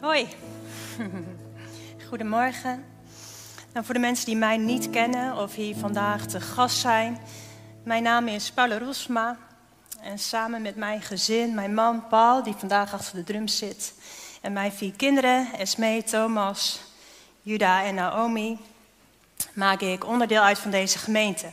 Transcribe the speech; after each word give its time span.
Hoi. 0.00 0.28
Goedemorgen. 2.08 2.84
Nou, 3.72 3.84
voor 3.84 3.94
de 3.94 4.00
mensen 4.00 4.26
die 4.26 4.36
mij 4.36 4.56
niet 4.56 4.90
kennen 4.90 5.36
of 5.36 5.54
hier 5.54 5.76
vandaag 5.76 6.26
te 6.26 6.40
gast 6.40 6.78
zijn. 6.78 7.20
Mijn 7.84 8.02
naam 8.02 8.28
is 8.28 8.50
Paula 8.52 8.78
Rosma. 8.78 9.36
En 10.00 10.18
samen 10.18 10.62
met 10.62 10.76
mijn 10.76 11.02
gezin, 11.02 11.54
mijn 11.54 11.74
man 11.74 12.06
Paul, 12.08 12.42
die 12.42 12.54
vandaag 12.54 12.92
achter 12.92 13.14
de 13.14 13.24
drums 13.24 13.56
zit. 13.56 13.94
En 14.40 14.52
mijn 14.52 14.72
vier 14.72 14.92
kinderen, 14.96 15.52
Esme, 15.52 16.02
Thomas, 16.04 16.80
Juda 17.42 17.84
en 17.84 17.94
Naomi, 17.94 18.58
maak 19.52 19.80
ik 19.80 20.06
onderdeel 20.06 20.42
uit 20.42 20.58
van 20.58 20.70
deze 20.70 20.98
gemeente. 20.98 21.46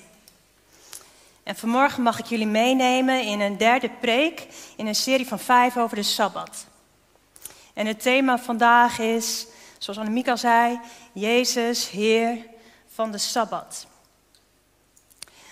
En 1.43 1.55
vanmorgen 1.55 2.04
mag 2.04 2.20
ik 2.20 2.25
jullie 2.25 2.48
meenemen 2.48 3.21
in 3.21 3.39
een 3.39 3.57
derde 3.57 3.89
preek 3.89 4.48
in 4.75 4.88
een 4.88 4.96
serie 4.96 5.27
van 5.27 5.39
vijf 5.39 5.77
over 5.77 5.96
de 5.96 6.04
Sabbat. 6.04 6.66
En 7.76 7.86
het 7.86 8.02
thema 8.02 8.38
vandaag 8.38 9.00
is, 9.00 9.48
zoals 9.77 10.00
Annemiek 10.00 10.27
al 10.27 10.38
zei, 10.38 10.80
Jezus, 11.13 11.90
Heer 11.90 12.38
van 12.94 13.12
de 13.12 13.17
Sabbat. 13.17 13.88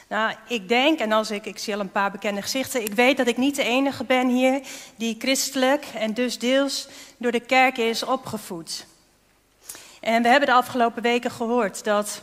Nou, 0.07 0.35
ik 0.47 0.67
denk, 0.67 0.99
en 0.99 1.11
als 1.11 1.31
ik, 1.31 1.45
ik 1.45 1.57
zie 1.57 1.73
al 1.73 1.79
een 1.79 1.91
paar 1.91 2.11
bekende 2.11 2.41
gezichten, 2.41 2.81
ik 2.81 2.93
weet 2.93 3.17
dat 3.17 3.27
ik 3.27 3.37
niet 3.37 3.55
de 3.55 3.63
enige 3.63 4.03
ben 4.03 4.27
hier 4.27 4.61
die 4.95 5.15
christelijk 5.19 5.85
en 5.93 6.13
dus 6.13 6.39
deels 6.39 6.87
door 7.17 7.31
de 7.31 7.39
kerk 7.39 7.77
is 7.77 8.03
opgevoed. 8.03 8.85
En 10.01 10.21
we 10.23 10.29
hebben 10.29 10.49
de 10.49 10.55
afgelopen 10.55 11.01
weken 11.01 11.31
gehoord 11.31 11.83
dat, 11.83 12.21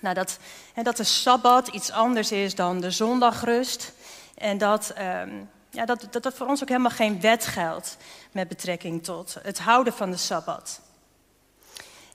nou 0.00 0.14
dat, 0.14 0.38
dat 0.82 0.96
de 0.96 1.04
Sabbat 1.04 1.68
iets 1.68 1.90
anders 1.90 2.32
is 2.32 2.54
dan 2.54 2.80
de 2.80 2.90
zondagrust. 2.90 3.92
En 4.34 4.58
dat, 4.58 4.90
ehm, 4.90 5.30
ja, 5.76 5.84
dat, 5.84 6.08
dat, 6.10 6.34
voor 6.34 6.46
ons 6.46 6.62
ook 6.62 6.68
helemaal 6.68 6.90
geen 6.90 7.20
wet 7.20 7.46
geldt 7.46 7.96
met 8.32 8.48
betrekking 8.48 9.04
tot 9.04 9.36
het 9.42 9.58
houden 9.58 9.92
van 9.92 10.10
de 10.10 10.16
Sabbat. 10.16 10.80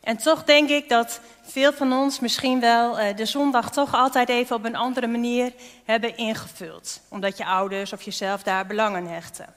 En 0.03 0.17
toch 0.17 0.43
denk 0.43 0.69
ik 0.69 0.89
dat 0.89 1.19
veel 1.41 1.73
van 1.73 1.93
ons 1.93 2.19
misschien 2.19 2.59
wel 2.59 2.99
uh, 2.99 3.15
de 3.15 3.25
zondag 3.25 3.71
toch 3.71 3.93
altijd 3.93 4.29
even 4.29 4.55
op 4.55 4.65
een 4.65 4.75
andere 4.75 5.07
manier 5.07 5.53
hebben 5.85 6.17
ingevuld. 6.17 7.01
Omdat 7.09 7.37
je 7.37 7.45
ouders 7.45 7.93
of 7.93 8.01
jezelf 8.01 8.43
daar 8.43 8.65
belang 8.65 8.95
aan 8.95 9.07
hechten. 9.07 9.53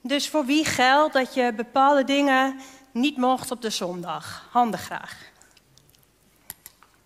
Dus 0.00 0.28
voor 0.28 0.44
wie 0.44 0.64
geldt 0.64 1.12
dat 1.12 1.34
je 1.34 1.52
bepaalde 1.56 2.04
dingen 2.04 2.60
niet 2.90 3.16
mocht 3.16 3.50
op 3.50 3.62
de 3.62 3.70
zondag? 3.70 4.48
Handen 4.50 4.80
graag. 4.80 5.16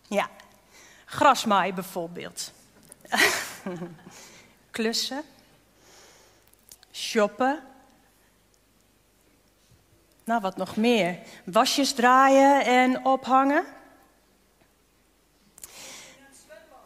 Ja, 0.09 0.29
grasmaaien 1.05 1.75
bijvoorbeeld. 1.75 2.53
Klussen. 4.71 5.25
Shoppen. 6.97 7.59
Nou, 10.25 10.41
wat 10.41 10.57
nog 10.57 10.77
meer? 10.77 11.19
Wasjes 11.45 11.93
draaien 11.93 12.65
en 12.65 13.05
ophangen. 13.05 13.65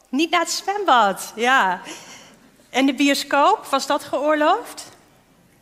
Niet 0.08 0.30
naar 0.30 0.40
het 0.40 0.50
zwembad, 0.50 1.32
ja. 1.34 1.80
En 2.70 2.86
de 2.86 2.94
bioscoop, 2.94 3.66
was 3.66 3.86
dat 3.86 4.04
geoorloofd? 4.04 4.88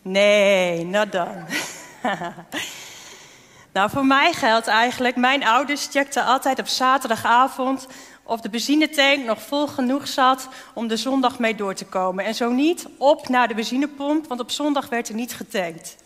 Nee, 0.03 0.85
not 0.85 1.13
dan. 1.13 1.47
nou, 3.73 3.91
voor 3.91 4.07
mij 4.07 4.33
geldt 4.33 4.67
eigenlijk, 4.67 5.17
mijn 5.17 5.45
ouders 5.45 5.87
checkten 5.87 6.25
altijd 6.25 6.59
op 6.59 6.67
zaterdagavond 6.67 7.87
of 8.29 8.41
de 8.41 8.49
benzinetank 8.49 9.25
nog 9.25 9.43
vol 9.43 9.67
genoeg 9.67 10.09
zat 10.09 10.49
om 10.75 10.89
de 10.89 10.97
zondag 10.97 11.39
mee 11.39 11.55
door 11.55 11.75
te 11.75 11.85
komen. 11.85 12.25
En 12.25 12.35
zo 12.35 12.51
niet, 12.51 12.87
op 12.99 13.29
naar 13.29 13.49
de 13.49 13.55
benzinepomp, 13.55 14.27
want 14.27 14.41
op 14.41 14.51
zondag 14.51 14.89
werd 14.89 15.09
er 15.09 15.15
niet 15.15 15.35
getankt. 15.35 15.97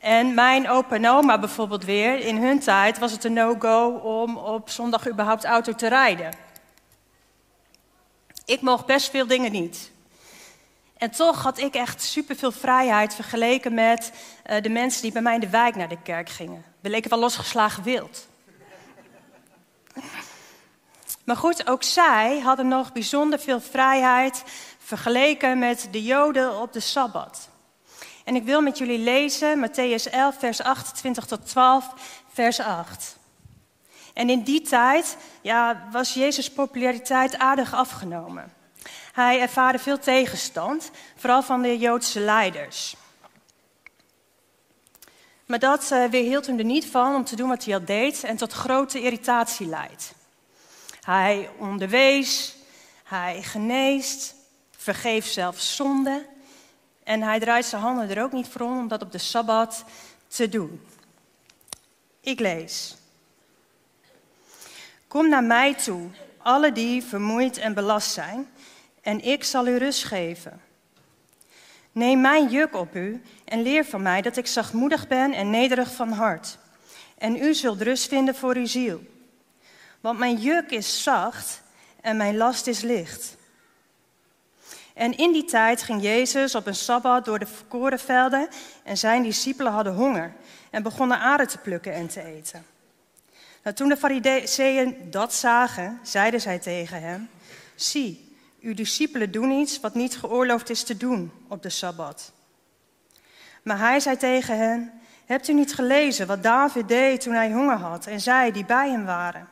En 0.00 0.34
mijn 0.34 0.68
opa 0.68 0.94
en 0.94 1.08
oma 1.08 1.38
bijvoorbeeld 1.38 1.84
weer, 1.84 2.18
in 2.18 2.36
hun 2.36 2.58
tijd 2.58 2.98
was 2.98 3.12
het 3.12 3.24
een 3.24 3.32
no-go 3.32 3.88
om 3.88 4.36
op 4.36 4.70
zondag 4.70 5.08
überhaupt 5.08 5.44
auto 5.44 5.74
te 5.74 5.88
rijden. 5.88 6.30
Ik 8.44 8.60
mocht 8.60 8.86
best 8.86 9.10
veel 9.10 9.26
dingen 9.26 9.52
niet. 9.52 9.90
En 10.98 11.10
toch 11.10 11.42
had 11.42 11.58
ik 11.58 11.74
echt 11.74 12.02
superveel 12.02 12.52
vrijheid 12.52 13.14
vergeleken 13.14 13.74
met 13.74 14.12
uh, 14.50 14.60
de 14.60 14.68
mensen 14.68 15.02
die 15.02 15.12
bij 15.12 15.22
mij 15.22 15.34
in 15.34 15.40
de 15.40 15.50
wijk 15.50 15.74
naar 15.74 15.88
de 15.88 16.02
kerk 16.02 16.28
gingen. 16.28 16.64
We 16.80 16.88
leken 16.88 17.10
wel 17.10 17.18
losgeslagen 17.18 17.82
wild. 17.82 18.30
Maar 21.24 21.36
goed, 21.36 21.66
ook 21.68 21.82
zij 21.82 22.40
hadden 22.40 22.68
nog 22.68 22.92
bijzonder 22.92 23.38
veel 23.38 23.60
vrijheid 23.60 24.42
vergeleken 24.78 25.58
met 25.58 25.88
de 25.90 26.02
Joden 26.02 26.60
op 26.60 26.72
de 26.72 26.80
Sabbat. 26.80 27.48
En 28.24 28.34
ik 28.34 28.44
wil 28.44 28.60
met 28.60 28.78
jullie 28.78 28.98
lezen 28.98 29.68
Matthäus 29.68 30.10
11, 30.10 30.38
vers 30.38 30.62
28 30.62 31.24
tot 31.24 31.46
12, 31.46 31.92
vers 32.32 32.60
8. 32.60 33.16
En 34.14 34.30
in 34.30 34.42
die 34.42 34.60
tijd 34.60 35.16
ja, 35.40 35.88
was 35.90 36.14
Jezus' 36.14 36.52
populariteit 36.52 37.38
aardig 37.38 37.74
afgenomen. 37.74 38.52
Hij 39.12 39.40
ervaarde 39.40 39.78
veel 39.78 39.98
tegenstand, 39.98 40.90
vooral 41.16 41.42
van 41.42 41.62
de 41.62 41.78
Joodse 41.78 42.20
leiders. 42.20 42.96
Maar 45.46 45.58
dat 45.58 45.90
uh, 45.92 46.04
weerhield 46.04 46.46
hem 46.46 46.58
er 46.58 46.64
niet 46.64 46.86
van 46.86 47.14
om 47.14 47.24
te 47.24 47.36
doen 47.36 47.48
wat 47.48 47.64
hij 47.64 47.74
al 47.74 47.84
deed 47.84 48.24
en 48.24 48.36
tot 48.36 48.52
grote 48.52 49.02
irritatie 49.02 49.66
leidt. 49.66 50.14
Hij 51.04 51.50
onderwees, 51.58 52.56
hij 53.04 53.42
geneest, 53.42 54.34
vergeeft 54.70 55.32
zelfs 55.32 55.76
zonde 55.76 56.26
en 57.04 57.22
hij 57.22 57.40
draait 57.40 57.64
zijn 57.64 57.82
handen 57.82 58.10
er 58.10 58.22
ook 58.22 58.32
niet 58.32 58.48
voor 58.48 58.60
om 58.60 58.78
om 58.78 58.88
dat 58.88 59.02
op 59.02 59.12
de 59.12 59.18
Sabbat 59.18 59.84
te 60.26 60.48
doen. 60.48 60.80
Ik 62.20 62.40
lees. 62.40 62.96
Kom 65.08 65.28
naar 65.28 65.44
mij 65.44 65.74
toe, 65.74 66.08
alle 66.38 66.72
die 66.72 67.02
vermoeid 67.02 67.58
en 67.58 67.74
belast 67.74 68.12
zijn, 68.12 68.48
en 69.00 69.24
ik 69.24 69.44
zal 69.44 69.66
u 69.66 69.76
rust 69.76 70.04
geven. 70.04 70.60
Neem 71.92 72.20
mijn 72.20 72.48
juk 72.48 72.76
op 72.76 72.94
u 72.94 73.22
en 73.44 73.62
leer 73.62 73.84
van 73.84 74.02
mij 74.02 74.22
dat 74.22 74.36
ik 74.36 74.46
zachtmoedig 74.46 75.08
ben 75.08 75.32
en 75.32 75.50
nederig 75.50 75.94
van 75.94 76.12
hart. 76.12 76.58
En 77.18 77.36
u 77.36 77.54
zult 77.54 77.82
rust 77.82 78.08
vinden 78.08 78.34
voor 78.34 78.56
uw 78.56 78.66
ziel. 78.66 79.11
Want 80.02 80.18
mijn 80.18 80.36
juk 80.36 80.70
is 80.70 81.02
zacht 81.02 81.62
en 82.00 82.16
mijn 82.16 82.36
last 82.36 82.66
is 82.66 82.80
licht. 82.80 83.36
En 84.94 85.16
in 85.16 85.32
die 85.32 85.44
tijd 85.44 85.82
ging 85.82 86.02
Jezus 86.02 86.54
op 86.54 86.66
een 86.66 86.74
sabbat 86.74 87.24
door 87.24 87.38
de 87.38 87.46
korenvelden 87.68 88.48
en 88.82 88.98
zijn 88.98 89.22
discipelen 89.22 89.72
hadden 89.72 89.94
honger 89.94 90.32
en 90.70 90.82
begonnen 90.82 91.18
aarde 91.18 91.46
te 91.46 91.58
plukken 91.58 91.92
en 91.92 92.08
te 92.08 92.24
eten. 92.24 92.64
Nou, 93.62 93.76
toen 93.76 93.88
de 93.88 93.96
fariseeën 93.96 95.10
dat 95.10 95.34
zagen, 95.34 96.00
zeiden 96.02 96.40
zij 96.40 96.58
tegen 96.58 97.00
hem, 97.00 97.28
zie, 97.74 98.36
uw 98.60 98.74
discipelen 98.74 99.30
doen 99.30 99.50
iets 99.50 99.80
wat 99.80 99.94
niet 99.94 100.16
geoorloofd 100.16 100.70
is 100.70 100.82
te 100.82 100.96
doen 100.96 101.32
op 101.48 101.62
de 101.62 101.70
sabbat. 101.70 102.32
Maar 103.62 103.78
hij 103.78 104.00
zei 104.00 104.16
tegen 104.16 104.58
hen, 104.58 105.00
hebt 105.26 105.48
u 105.48 105.52
niet 105.52 105.74
gelezen 105.74 106.26
wat 106.26 106.42
David 106.42 106.88
deed 106.88 107.20
toen 107.20 107.34
hij 107.34 107.52
honger 107.52 107.76
had 107.76 108.06
en 108.06 108.20
zij 108.20 108.52
die 108.52 108.64
bij 108.64 108.90
hem 108.90 109.04
waren? 109.04 109.48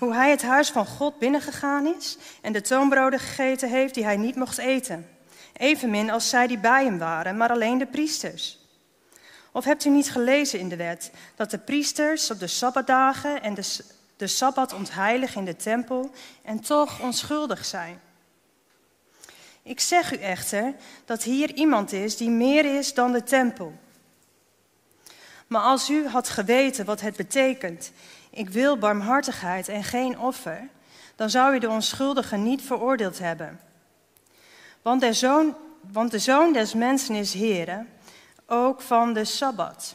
Hoe 0.00 0.14
hij 0.14 0.30
het 0.30 0.42
huis 0.42 0.70
van 0.70 0.86
God 0.86 1.18
binnengegaan 1.18 1.86
is 1.96 2.16
en 2.40 2.52
de 2.52 2.60
toonbroden 2.60 3.18
gegeten 3.18 3.68
heeft 3.68 3.94
die 3.94 4.04
hij 4.04 4.16
niet 4.16 4.36
mocht 4.36 4.58
eten. 4.58 5.08
Evenmin 5.52 6.10
als 6.10 6.28
zij 6.28 6.46
die 6.46 6.58
bij 6.58 6.84
hem 6.84 6.98
waren, 6.98 7.36
maar 7.36 7.50
alleen 7.50 7.78
de 7.78 7.86
priesters. 7.86 8.58
Of 9.52 9.64
hebt 9.64 9.84
u 9.84 9.90
niet 9.90 10.10
gelezen 10.10 10.58
in 10.58 10.68
de 10.68 10.76
wet 10.76 11.10
dat 11.36 11.50
de 11.50 11.58
priesters 11.58 12.30
op 12.30 12.38
de 12.38 12.46
sabbatdagen 12.46 13.42
en 13.42 13.54
de, 13.54 13.84
de 14.16 14.26
sabbat 14.26 14.72
ontheiligen 14.72 15.38
in 15.38 15.44
de 15.44 15.56
tempel 15.56 16.10
en 16.42 16.60
toch 16.60 17.00
onschuldig 17.00 17.64
zijn? 17.64 18.00
Ik 19.62 19.80
zeg 19.80 20.12
u 20.12 20.16
echter 20.16 20.74
dat 21.04 21.22
hier 21.22 21.54
iemand 21.54 21.92
is 21.92 22.16
die 22.16 22.30
meer 22.30 22.78
is 22.78 22.94
dan 22.94 23.12
de 23.12 23.22
tempel. 23.22 23.78
Maar 25.46 25.62
als 25.62 25.90
u 25.90 26.06
had 26.06 26.28
geweten 26.28 26.84
wat 26.84 27.00
het 27.00 27.16
betekent, 27.16 27.92
ik 28.30 28.48
wil 28.48 28.78
barmhartigheid 28.78 29.68
en 29.68 29.84
geen 29.84 30.18
offer, 30.18 30.68
dan 31.16 31.30
zou 31.30 31.54
u 31.54 31.58
de 31.58 31.68
onschuldigen 31.68 32.42
niet 32.42 32.62
veroordeeld 32.62 33.18
hebben. 33.18 33.60
Want 34.82 35.00
de 35.00 35.12
zoon, 35.12 35.56
want 35.80 36.10
de 36.10 36.18
zoon 36.18 36.52
des 36.52 36.74
mensen 36.74 37.14
is 37.14 37.34
Heere, 37.34 37.86
ook 38.46 38.80
van 38.80 39.12
de 39.12 39.24
Sabbat. 39.24 39.94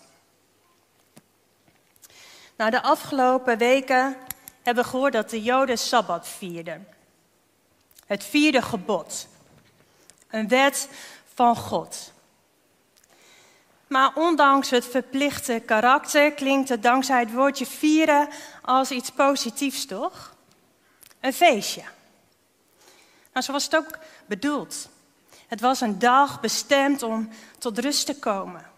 Nou, 2.56 2.72
de 2.72 2.82
afgelopen 2.82 3.58
weken 3.58 4.18
hebben 4.64 4.84
we 4.84 4.90
gehoord 4.90 5.14
dat 5.14 5.30
de 5.30 5.42
Joden 5.42 5.78
Sabbat 5.78 6.28
vierden. 6.28 6.88
Het 8.06 8.24
vierde 8.24 8.62
gebod. 8.62 9.28
Een 10.30 10.48
wet 10.48 10.90
van 11.34 11.56
God. 11.56 12.14
Maar 13.88 14.12
ondanks 14.16 14.70
het 14.70 14.86
verplichte 14.86 15.62
karakter 15.66 16.32
klinkt 16.32 16.70
het 16.70 16.84
dankzij 16.84 17.20
het 17.20 17.34
woordje 17.34 17.66
vieren 17.66 18.30
als 18.62 18.92
iets 18.92 19.10
positiefs, 19.10 19.86
toch? 19.86 20.36
Een 21.20 21.34
feestje. 21.34 21.84
Nou, 23.34 23.46
zo 23.46 23.52
was 23.52 23.64
het 23.64 23.76
ook 23.76 23.98
bedoeld. 24.26 24.90
Het 25.48 25.62
was 25.62 25.82
een 25.82 26.00
dag 26.00 26.40
bestemd 26.40 27.04
om 27.04 27.30
tot 27.58 27.80
rust 27.80 28.06
te 28.06 28.20
komen. 28.20 28.74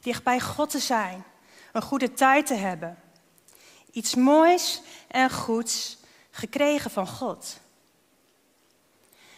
dicht 0.00 0.22
bij 0.22 0.40
God 0.40 0.70
te 0.70 0.78
zijn, 0.78 1.24
een 1.72 1.82
goede 1.82 2.12
tijd 2.12 2.46
te 2.46 2.54
hebben. 2.54 2.98
Iets 3.92 4.14
moois 4.14 4.82
en 5.08 5.30
goeds 5.30 5.96
gekregen 6.30 6.90
van 6.90 7.06
God. 7.06 7.60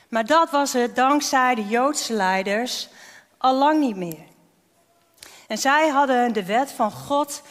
Maar 0.08 0.26
dat 0.26 0.50
was 0.50 0.72
het 0.72 0.96
dankzij 0.96 1.54
de 1.54 1.66
Joodse 1.66 2.12
leiders 2.12 2.88
al 3.38 3.54
lang 3.54 3.80
niet 3.80 3.96
meer. 3.96 4.29
En 5.50 5.58
zij 5.58 5.88
hadden 5.88 6.32
de 6.32 6.44
wet 6.44 6.72
van 6.72 6.90
God 6.90 7.42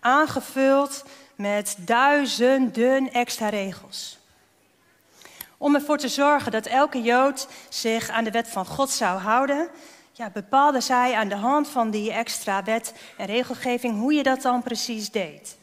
aangevuld 0.00 1.04
met 1.34 1.76
duizenden 1.78 3.12
extra 3.12 3.48
regels. 3.48 4.18
Om 5.56 5.74
ervoor 5.74 5.98
te 5.98 6.08
zorgen 6.08 6.52
dat 6.52 6.66
elke 6.66 7.02
Jood 7.02 7.48
zich 7.68 8.08
aan 8.08 8.24
de 8.24 8.30
wet 8.30 8.48
van 8.48 8.66
God 8.66 8.90
zou 8.90 9.20
houden, 9.20 9.68
ja, 10.12 10.30
bepaalden 10.30 10.82
zij 10.82 11.14
aan 11.14 11.28
de 11.28 11.36
hand 11.36 11.68
van 11.68 11.90
die 11.90 12.12
extra 12.12 12.62
wet 12.62 12.94
en 13.16 13.26
regelgeving 13.26 13.98
hoe 13.98 14.12
je 14.12 14.22
dat 14.22 14.42
dan 14.42 14.62
precies 14.62 15.10
deed. 15.10 15.56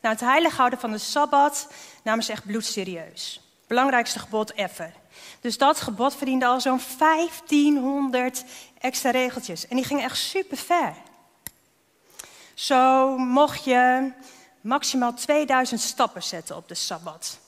Nou, 0.00 0.14
het 0.14 0.24
heilig 0.24 0.56
houden 0.56 0.78
van 0.78 0.90
de 0.90 0.98
Sabbat 0.98 1.68
namen 2.02 2.24
ze 2.24 2.32
echt 2.32 2.46
bloedserieus. 2.46 3.40
Belangrijkste 3.66 4.18
gebod 4.18 4.52
ever. 4.52 4.92
Dus 5.40 5.58
dat 5.58 5.80
gebod 5.80 6.14
verdiende 6.14 6.46
al 6.46 6.60
zo'n 6.60 6.80
1500 6.98 8.44
extra 8.82 9.10
regeltjes. 9.10 9.68
En 9.68 9.76
die 9.76 9.84
gingen 9.84 10.04
echt 10.04 10.16
super 10.16 10.56
ver. 10.56 10.94
Zo 12.54 13.16
mocht 13.18 13.64
je 13.64 14.12
maximaal 14.60 15.14
2000 15.14 15.80
stappen 15.80 16.22
zetten 16.22 16.56
op 16.56 16.68
de 16.68 16.74
Sabbat. 16.74 17.38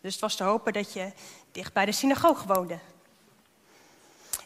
Dus 0.00 0.12
het 0.12 0.20
was 0.20 0.36
te 0.36 0.44
hopen 0.44 0.72
dat 0.72 0.92
je 0.92 1.12
dicht 1.52 1.72
bij 1.72 1.84
de 1.84 1.92
synagoge 1.92 2.46
woonde. 2.46 2.78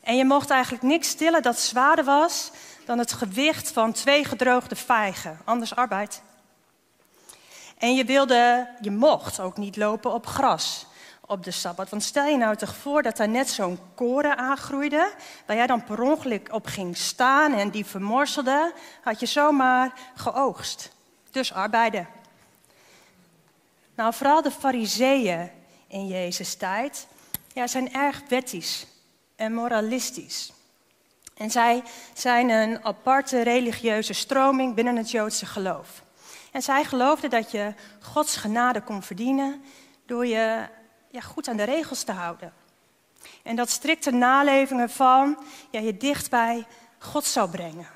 En 0.03 0.17
je 0.17 0.25
mocht 0.25 0.51
eigenlijk 0.51 0.83
niks 0.83 1.09
stillen 1.09 1.43
dat 1.43 1.59
zwaarder 1.59 2.05
was 2.05 2.51
dan 2.85 2.99
het 2.99 3.13
gewicht 3.13 3.71
van 3.71 3.93
twee 3.93 4.25
gedroogde 4.25 4.77
vijgen, 4.77 5.41
anders 5.45 5.77
arbeid. 5.77 6.23
En 7.79 7.95
je, 7.95 8.05
wilde, 8.05 8.69
je 8.81 8.91
mocht 8.91 9.41
ook 9.41 9.57
niet 9.57 9.77
lopen 9.77 10.13
op 10.13 10.27
gras 10.27 10.87
op 11.27 11.45
de 11.45 11.51
Sabbat. 11.51 11.91
Want 11.91 12.03
stel 12.03 12.27
je 12.27 12.37
nou 12.37 12.57
toch 12.57 12.77
voor 12.77 13.03
dat 13.03 13.17
daar 13.17 13.29
net 13.29 13.49
zo'n 13.49 13.79
koren 13.95 14.39
aangroeide, 14.39 15.13
waar 15.47 15.57
jij 15.57 15.67
dan 15.67 15.85
per 15.85 16.03
ongeluk 16.03 16.49
op 16.53 16.67
ging 16.67 16.97
staan 16.97 17.53
en 17.53 17.71
die 17.71 17.85
vermorselde, 17.85 18.73
had 19.03 19.21
je 19.21 19.27
zomaar 19.27 19.93
geoogst. 20.15 20.93
Dus 21.31 21.53
arbeiden. 21.53 22.09
Nou, 23.95 24.15
vooral 24.15 24.43
de 24.43 24.51
fariseeën 24.51 25.51
in 25.87 26.07
Jezus' 26.07 26.55
tijd 26.55 27.07
ja, 27.53 27.67
zijn 27.67 27.93
erg 27.93 28.23
wettisch 28.29 28.87
en 29.37 29.55
moralistisch. 29.55 30.53
En 31.35 31.51
zij 31.51 31.83
zijn 32.13 32.49
een 32.49 32.85
aparte 32.85 33.43
religieuze 33.43 34.13
stroming 34.13 34.75
binnen 34.75 34.97
het 34.97 35.11
Joodse 35.11 35.47
geloof. 35.47 36.03
En 36.53 36.63
zij 36.63 36.85
geloofden 36.85 37.31
dat 37.31 37.51
je 37.51 37.75
Gods 38.01 38.37
genade 38.37 38.81
kon 38.81 39.03
verdienen 39.03 39.63
door 40.07 40.27
je 40.27 40.67
ja, 41.15 41.21
goed 41.21 41.49
aan 41.49 41.57
de 41.57 41.63
regels 41.63 42.03
te 42.03 42.13
houden. 42.13 42.53
En 43.43 43.57
dat 43.57 43.71
strikte 43.71 44.11
nalevingen 44.11 44.91
van 44.91 45.39
ja, 45.71 45.81
je 45.81 45.97
dicht 45.97 46.31
bij 46.31 46.67
God 46.99 47.25
zou 47.25 47.51
brengen. 47.51 47.87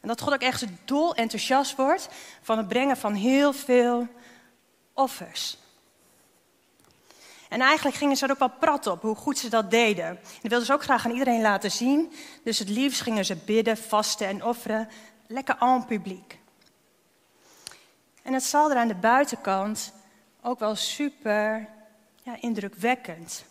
En 0.00 0.08
dat 0.08 0.20
God 0.20 0.32
ook 0.32 0.40
echt 0.40 0.64
dol 0.84 1.14
enthousiast 1.14 1.76
wordt 1.76 2.08
van 2.42 2.58
het 2.58 2.68
brengen 2.68 2.96
van 2.96 3.14
heel 3.14 3.52
veel 3.52 4.08
offers. 4.92 5.58
En 7.48 7.60
eigenlijk 7.60 7.96
gingen 7.96 8.16
ze 8.16 8.24
er 8.24 8.30
ook 8.30 8.38
wel 8.38 8.58
prat 8.58 8.86
op 8.86 9.02
hoe 9.02 9.16
goed 9.16 9.38
ze 9.38 9.48
dat 9.48 9.70
deden. 9.70 10.06
En 10.06 10.18
dat 10.22 10.50
wilden 10.50 10.66
ze 10.66 10.72
ook 10.72 10.82
graag 10.82 11.04
aan 11.04 11.12
iedereen 11.12 11.40
laten 11.40 11.70
zien. 11.70 12.12
Dus 12.44 12.58
het 12.58 12.68
liefst 12.68 13.00
gingen 13.00 13.24
ze 13.24 13.36
bidden, 13.36 13.76
vasten 13.76 14.26
en 14.26 14.44
offeren. 14.44 14.88
Lekker 15.26 15.56
en 15.58 15.84
publiek. 15.84 16.38
En 18.22 18.32
het 18.32 18.44
zal 18.44 18.70
er 18.70 18.76
aan 18.76 18.88
de 18.88 18.94
buitenkant 18.94 19.92
ook 20.42 20.58
wel 20.58 20.74
super 20.74 21.76
indrukwekkend. 22.36 23.44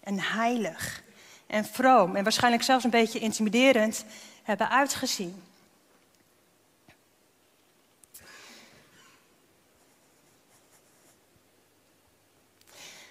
En 0.00 0.20
heilig. 0.20 1.02
En 1.46 1.64
vroom. 1.64 2.16
En 2.16 2.22
waarschijnlijk 2.22 2.62
zelfs 2.62 2.84
een 2.84 2.90
beetje 2.90 3.18
intimiderend 3.18 4.04
hebben 4.42 4.70
uitgezien. 4.70 5.42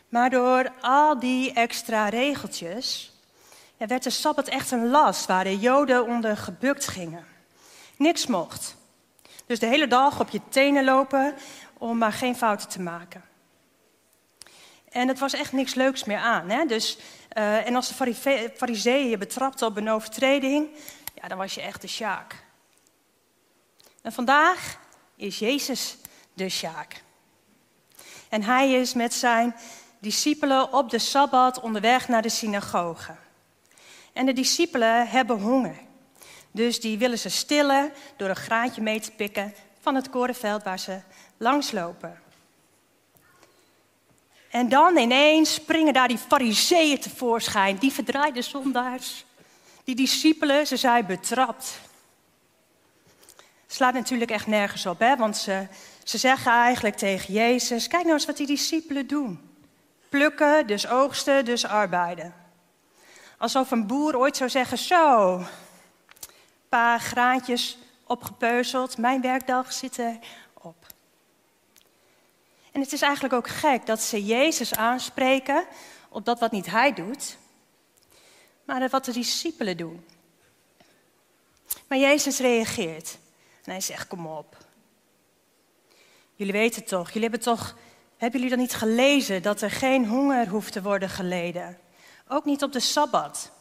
Maar 0.09 0.29
door 0.29 0.71
al 0.81 1.19
die 1.19 1.53
extra 1.53 2.09
regeltjes 2.09 3.11
ja, 3.77 3.87
werd 3.87 4.03
de 4.03 4.09
Sabbat 4.09 4.47
echt 4.47 4.71
een 4.71 4.89
last 4.89 5.25
waar 5.25 5.43
de 5.43 5.59
Joden 5.59 6.05
onder 6.05 6.37
gebukt 6.37 6.87
gingen. 6.87 7.25
Niks 7.95 8.27
mocht. 8.27 8.75
Dus 9.45 9.59
de 9.59 9.65
hele 9.65 9.87
dag 9.87 10.19
op 10.19 10.29
je 10.29 10.41
tenen 10.49 10.83
lopen 10.83 11.35
om 11.77 11.97
maar 11.97 12.13
geen 12.13 12.35
fouten 12.35 12.69
te 12.69 12.81
maken. 12.81 13.23
En 14.97 15.07
het 15.07 15.19
was 15.19 15.33
echt 15.33 15.51
niks 15.51 15.73
leuks 15.73 16.03
meer 16.03 16.17
aan. 16.17 16.49
Hè? 16.49 16.65
Dus, 16.65 16.97
uh, 17.37 17.67
en 17.67 17.75
als 17.75 17.87
de 17.87 18.15
fariseeën 18.55 19.09
je 19.09 19.17
betrapte 19.17 19.65
op 19.65 19.77
een 19.77 19.89
overtreding, 19.89 20.69
ja, 21.13 21.27
dan 21.27 21.37
was 21.37 21.53
je 21.53 21.61
echt 21.61 21.81
de 21.81 21.87
sjaak. 21.87 22.35
En 24.01 24.13
vandaag 24.13 24.79
is 25.15 25.39
Jezus 25.39 25.97
de 26.33 26.49
sjaak. 26.49 27.03
En 28.29 28.43
hij 28.43 28.71
is 28.71 28.93
met 28.93 29.13
zijn 29.13 29.55
discipelen 29.99 30.73
op 30.73 30.89
de 30.89 30.99
Sabbat 30.99 31.59
onderweg 31.59 32.07
naar 32.07 32.21
de 32.21 32.29
synagoge. 32.29 33.15
En 34.13 34.25
de 34.25 34.33
discipelen 34.33 35.07
hebben 35.07 35.41
honger. 35.41 35.79
Dus 36.51 36.79
die 36.79 36.97
willen 36.97 37.19
ze 37.19 37.29
stillen 37.29 37.93
door 38.15 38.29
een 38.29 38.35
graantje 38.35 38.81
mee 38.81 38.99
te 38.99 39.11
pikken 39.11 39.53
van 39.79 39.95
het 39.95 40.09
korenveld 40.09 40.63
waar 40.63 40.79
ze 40.79 40.99
langslopen. 41.37 42.25
En 44.49 44.69
dan 44.69 44.97
ineens 44.97 45.53
springen 45.53 45.93
daar 45.93 46.07
die 46.07 46.17
fariseeën 46.17 46.99
tevoorschijn, 46.99 47.77
die 47.77 47.91
verdraaide 47.91 48.41
zondaars. 48.41 49.25
Die 49.83 49.95
discipelen, 49.95 50.67
ze 50.67 50.77
zijn 50.77 51.05
betrapt. 51.05 51.79
Slaat 53.67 53.93
natuurlijk 53.93 54.31
echt 54.31 54.47
nergens 54.47 54.85
op, 54.85 54.99
hè? 54.99 55.15
want 55.15 55.37
ze, 55.37 55.67
ze 56.03 56.17
zeggen 56.17 56.51
eigenlijk 56.51 56.95
tegen 56.95 57.33
Jezus: 57.33 57.87
Kijk 57.87 58.03
nou 58.03 58.13
eens 58.13 58.25
wat 58.25 58.37
die 58.37 58.47
discipelen 58.47 59.07
doen. 59.07 59.49
Plukken, 60.09 60.67
dus 60.67 60.87
oogsten, 60.87 61.45
dus 61.45 61.65
arbeiden. 61.65 62.33
Alsof 63.37 63.71
een 63.71 63.87
boer 63.87 64.17
ooit 64.17 64.37
zou 64.37 64.49
zeggen: 64.49 64.77
Zo, 64.77 65.37
een 65.37 65.45
paar 66.69 66.99
graantjes 66.99 67.77
opgepeuzeld, 68.03 68.97
mijn 68.97 69.21
werkdag 69.21 69.73
zit 69.73 69.97
erop. 69.97 70.23
En 72.77 72.83
het 72.83 72.93
is 72.93 73.01
eigenlijk 73.01 73.33
ook 73.33 73.47
gek 73.47 73.85
dat 73.85 74.01
ze 74.01 74.25
Jezus 74.25 74.73
aanspreken 74.75 75.65
op 76.09 76.25
dat 76.25 76.39
wat 76.39 76.51
niet 76.51 76.65
hij 76.65 76.93
doet, 76.93 77.37
maar 78.63 78.89
wat 78.89 79.05
de 79.05 79.11
discipelen 79.11 79.77
doen. 79.77 80.05
Maar 81.87 81.97
Jezus 81.97 82.39
reageert 82.39 83.17
en 83.63 83.71
hij 83.71 83.81
zegt: 83.81 84.07
Kom 84.07 84.27
op. 84.27 84.57
Jullie 86.35 86.53
weten 86.53 86.85
toch, 86.85 87.07
jullie 87.07 87.29
hebben 87.29 87.39
toch 87.39 87.75
hebben 88.17 88.39
jullie 88.39 88.55
dan 88.55 88.65
niet 88.65 88.75
gelezen 88.75 89.41
dat 89.41 89.61
er 89.61 89.71
geen 89.71 90.05
honger 90.05 90.47
hoeft 90.47 90.71
te 90.71 90.81
worden 90.81 91.09
geleden? 91.09 91.77
Ook 92.27 92.45
niet 92.45 92.63
op 92.63 92.71
de 92.71 92.79
Sabbat. 92.79 93.51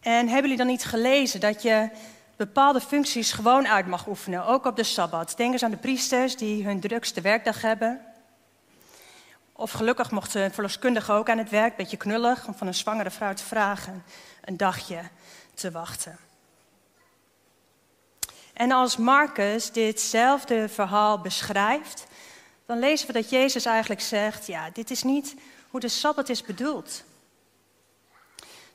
En 0.00 0.28
hebben 0.28 0.42
jullie 0.42 0.56
dan 0.56 0.66
niet 0.66 0.84
gelezen 0.84 1.40
dat 1.40 1.62
je 1.62 1.90
bepaalde 2.36 2.80
functies 2.80 3.32
gewoon 3.32 3.68
uit 3.68 3.86
mag 3.86 4.06
oefenen, 4.06 4.46
ook 4.46 4.64
op 4.64 4.76
de 4.76 4.82
Sabbat? 4.82 5.34
Denk 5.36 5.52
eens 5.52 5.62
aan 5.62 5.70
de 5.70 5.76
priesters 5.76 6.36
die 6.36 6.64
hun 6.64 6.80
drukste 6.80 7.20
werkdag 7.20 7.62
hebben. 7.62 8.00
Of 9.52 9.70
gelukkig 9.70 10.10
mocht 10.10 10.34
een 10.34 10.52
verloskundige 10.52 11.12
ook 11.12 11.28
aan 11.28 11.38
het 11.38 11.50
werk, 11.50 11.76
beetje 11.76 11.96
knullig, 11.96 12.46
om 12.46 12.54
van 12.54 12.66
een 12.66 12.74
zwangere 12.74 13.10
vrouw 13.10 13.34
te 13.34 13.44
vragen 13.44 14.04
een 14.44 14.56
dagje 14.56 15.00
te 15.54 15.70
wachten. 15.70 16.18
En 18.52 18.72
als 18.72 18.96
Marcus 18.96 19.72
ditzelfde 19.72 20.68
verhaal 20.68 21.20
beschrijft, 21.20 22.06
dan 22.66 22.78
lezen 22.78 23.06
we 23.06 23.12
dat 23.12 23.30
Jezus 23.30 23.64
eigenlijk 23.64 24.00
zegt: 24.00 24.46
Ja, 24.46 24.70
dit 24.70 24.90
is 24.90 25.02
niet 25.02 25.34
hoe 25.70 25.80
de 25.80 25.88
sabbat 25.88 26.28
is 26.28 26.42
bedoeld. 26.42 27.04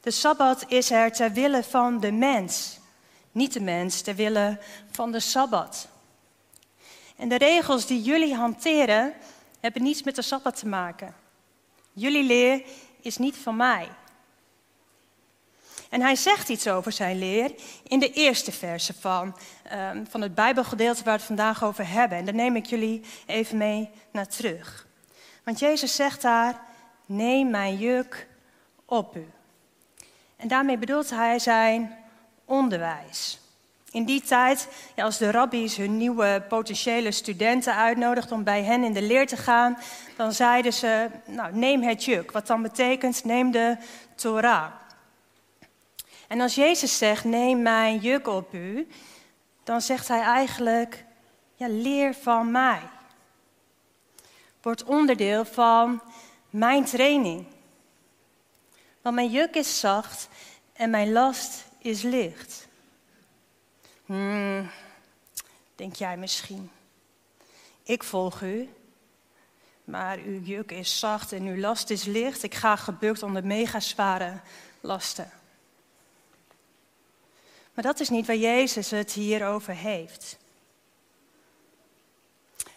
De 0.02 0.12
sabbat 0.12 0.64
is 0.68 0.92
er 0.92 1.12
ter 1.12 1.32
wille 1.32 1.64
van 1.64 2.00
de 2.00 2.12
mens, 2.12 2.79
niet 3.32 3.54
de 3.54 3.62
mens 3.62 4.02
ter 4.02 4.16
wille 4.16 4.60
van 4.92 5.12
de 5.12 5.20
sabbat. 5.20 5.88
En 7.16 7.30
de 7.30 7.38
regels 7.38 7.86
die 7.86 8.02
jullie 8.02 8.36
hanteren 8.36 9.14
hebben 9.60 9.84
niets 9.84 10.04
met 10.04 10.16
de 10.16 10.22
sabbat 10.22 10.60
te 10.60 10.68
maken. 10.68 11.16
Jullie 11.94 12.24
leer 12.24 12.64
is 13.02 13.18
niet 13.18 13.36
van 13.36 13.56
mij. 13.56 13.88
En 15.90 16.02
hij 16.02 16.16
zegt 16.16 16.50
iets 16.50 16.68
over 16.68 16.92
zijn 16.92 17.18
leer 17.18 17.52
in 17.84 18.00
de 18.00 18.12
eerste 18.12 18.52
verse 18.52 18.94
van, 18.94 19.38
um, 19.74 20.08
van 20.10 20.22
het 20.22 20.36
Bijbelgedeelte 20.36 21.04
waar 21.04 21.14
we 21.14 21.20
het 21.20 21.28
vandaag 21.28 21.64
over 21.64 21.88
hebben. 21.88 22.18
En 22.18 22.26
daar 22.26 22.34
neem 22.34 22.56
ik 22.56 22.66
jullie 22.66 23.02
even 23.26 23.58
mee 23.58 23.90
naar 24.12 24.28
terug. 24.28 24.88
Want 25.44 25.60
Jezus 25.60 25.96
zegt 25.96 26.22
daar, 26.22 26.62
neem 27.06 27.50
mijn 27.50 27.78
juk 27.78 28.28
op 28.86 29.16
u. 29.16 29.28
En 30.36 30.48
daarmee 30.48 30.78
bedoelt 30.78 31.10
hij 31.10 31.40
zijn 31.40 31.98
onderwijs. 32.50 33.40
In 33.92 34.06
die 34.06 34.22
tijd, 34.22 34.68
ja, 34.96 35.04
als 35.04 35.18
de 35.18 35.32
rabbies 35.32 35.76
hun 35.76 35.98
nieuwe 35.98 36.44
potentiële 36.48 37.12
studenten 37.12 37.76
uitnodigden 37.76 38.38
om 38.38 38.44
bij 38.44 38.64
hen 38.64 38.84
in 38.84 38.94
de 38.94 39.02
leer 39.02 39.28
te 39.28 39.38
gaan, 39.38 39.78
dan 40.18 40.34
zeiden 40.34 40.74
ze, 40.74 41.10
nou, 41.26 41.56
neem 41.56 41.82
het 41.82 42.06
juk, 42.06 42.32
wat 42.32 42.48
dan 42.48 42.62
betekent, 42.62 43.24
neem 43.24 43.52
de 43.52 43.78
Torah. 44.16 44.72
En 46.28 46.42
als 46.42 46.56
Jezus 46.56 46.98
zegt, 46.98 47.24
neem 47.24 47.62
mijn 47.62 47.98
juk 47.98 48.28
op 48.28 48.54
u, 48.54 48.88
dan 49.64 49.82
zegt 49.82 50.08
hij 50.08 50.22
eigenlijk, 50.22 51.06
ja, 51.56 51.68
leer 51.70 52.14
van 52.14 52.52
mij. 52.52 52.82
Wordt 54.62 54.84
onderdeel 54.84 55.46
van 55.46 56.02
mijn 56.50 56.86
training. 56.86 57.46
Want 59.02 59.16
mijn 59.16 59.30
juk 59.30 59.56
is 59.56 59.80
zacht 59.80 60.28
en 60.74 60.90
mijn 60.90 61.12
last 61.12 61.69
is 61.80 62.02
licht. 62.02 62.68
Hmm, 64.06 64.70
denk 65.76 65.96
jij 65.96 66.18
misschien. 66.18 66.72
Ik 67.84 68.04
volg 68.04 68.42
u, 68.42 68.70
maar 69.84 70.18
uw 70.18 70.40
juk 70.40 70.72
is 70.72 71.00
zacht 71.00 71.32
en 71.32 71.44
uw 71.44 71.58
last 71.58 71.90
is 71.90 72.04
licht. 72.04 72.44
Ik 72.44 72.56
ga 72.56 72.76
gebukt 72.76 73.24
onder 73.24 73.46
mega 73.46 73.80
zware 73.80 74.40
lasten. 74.82 75.32
Maar 77.74 77.84
dat 77.84 78.00
is 78.00 78.10
niet 78.10 78.28
waar 78.28 78.36
Jezus 78.36 78.90
het 78.90 79.12
hier 79.12 79.48
over 79.48 79.74
heeft. 79.74 80.38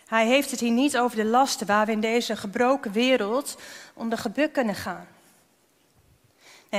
Hij 0.07 0.27
heeft 0.27 0.51
het 0.51 0.61
hier 0.61 0.71
niet 0.71 0.99
over 0.99 1.17
de 1.17 1.25
lasten 1.25 1.67
waar 1.67 1.87
we 1.87 1.93
in 1.93 2.01
deze 2.01 2.37
gebroken 2.37 2.93
wereld 2.93 3.57
onder 3.95 4.19
gebukt 4.19 4.53
kunnen 4.53 4.75
gaan. 4.75 5.09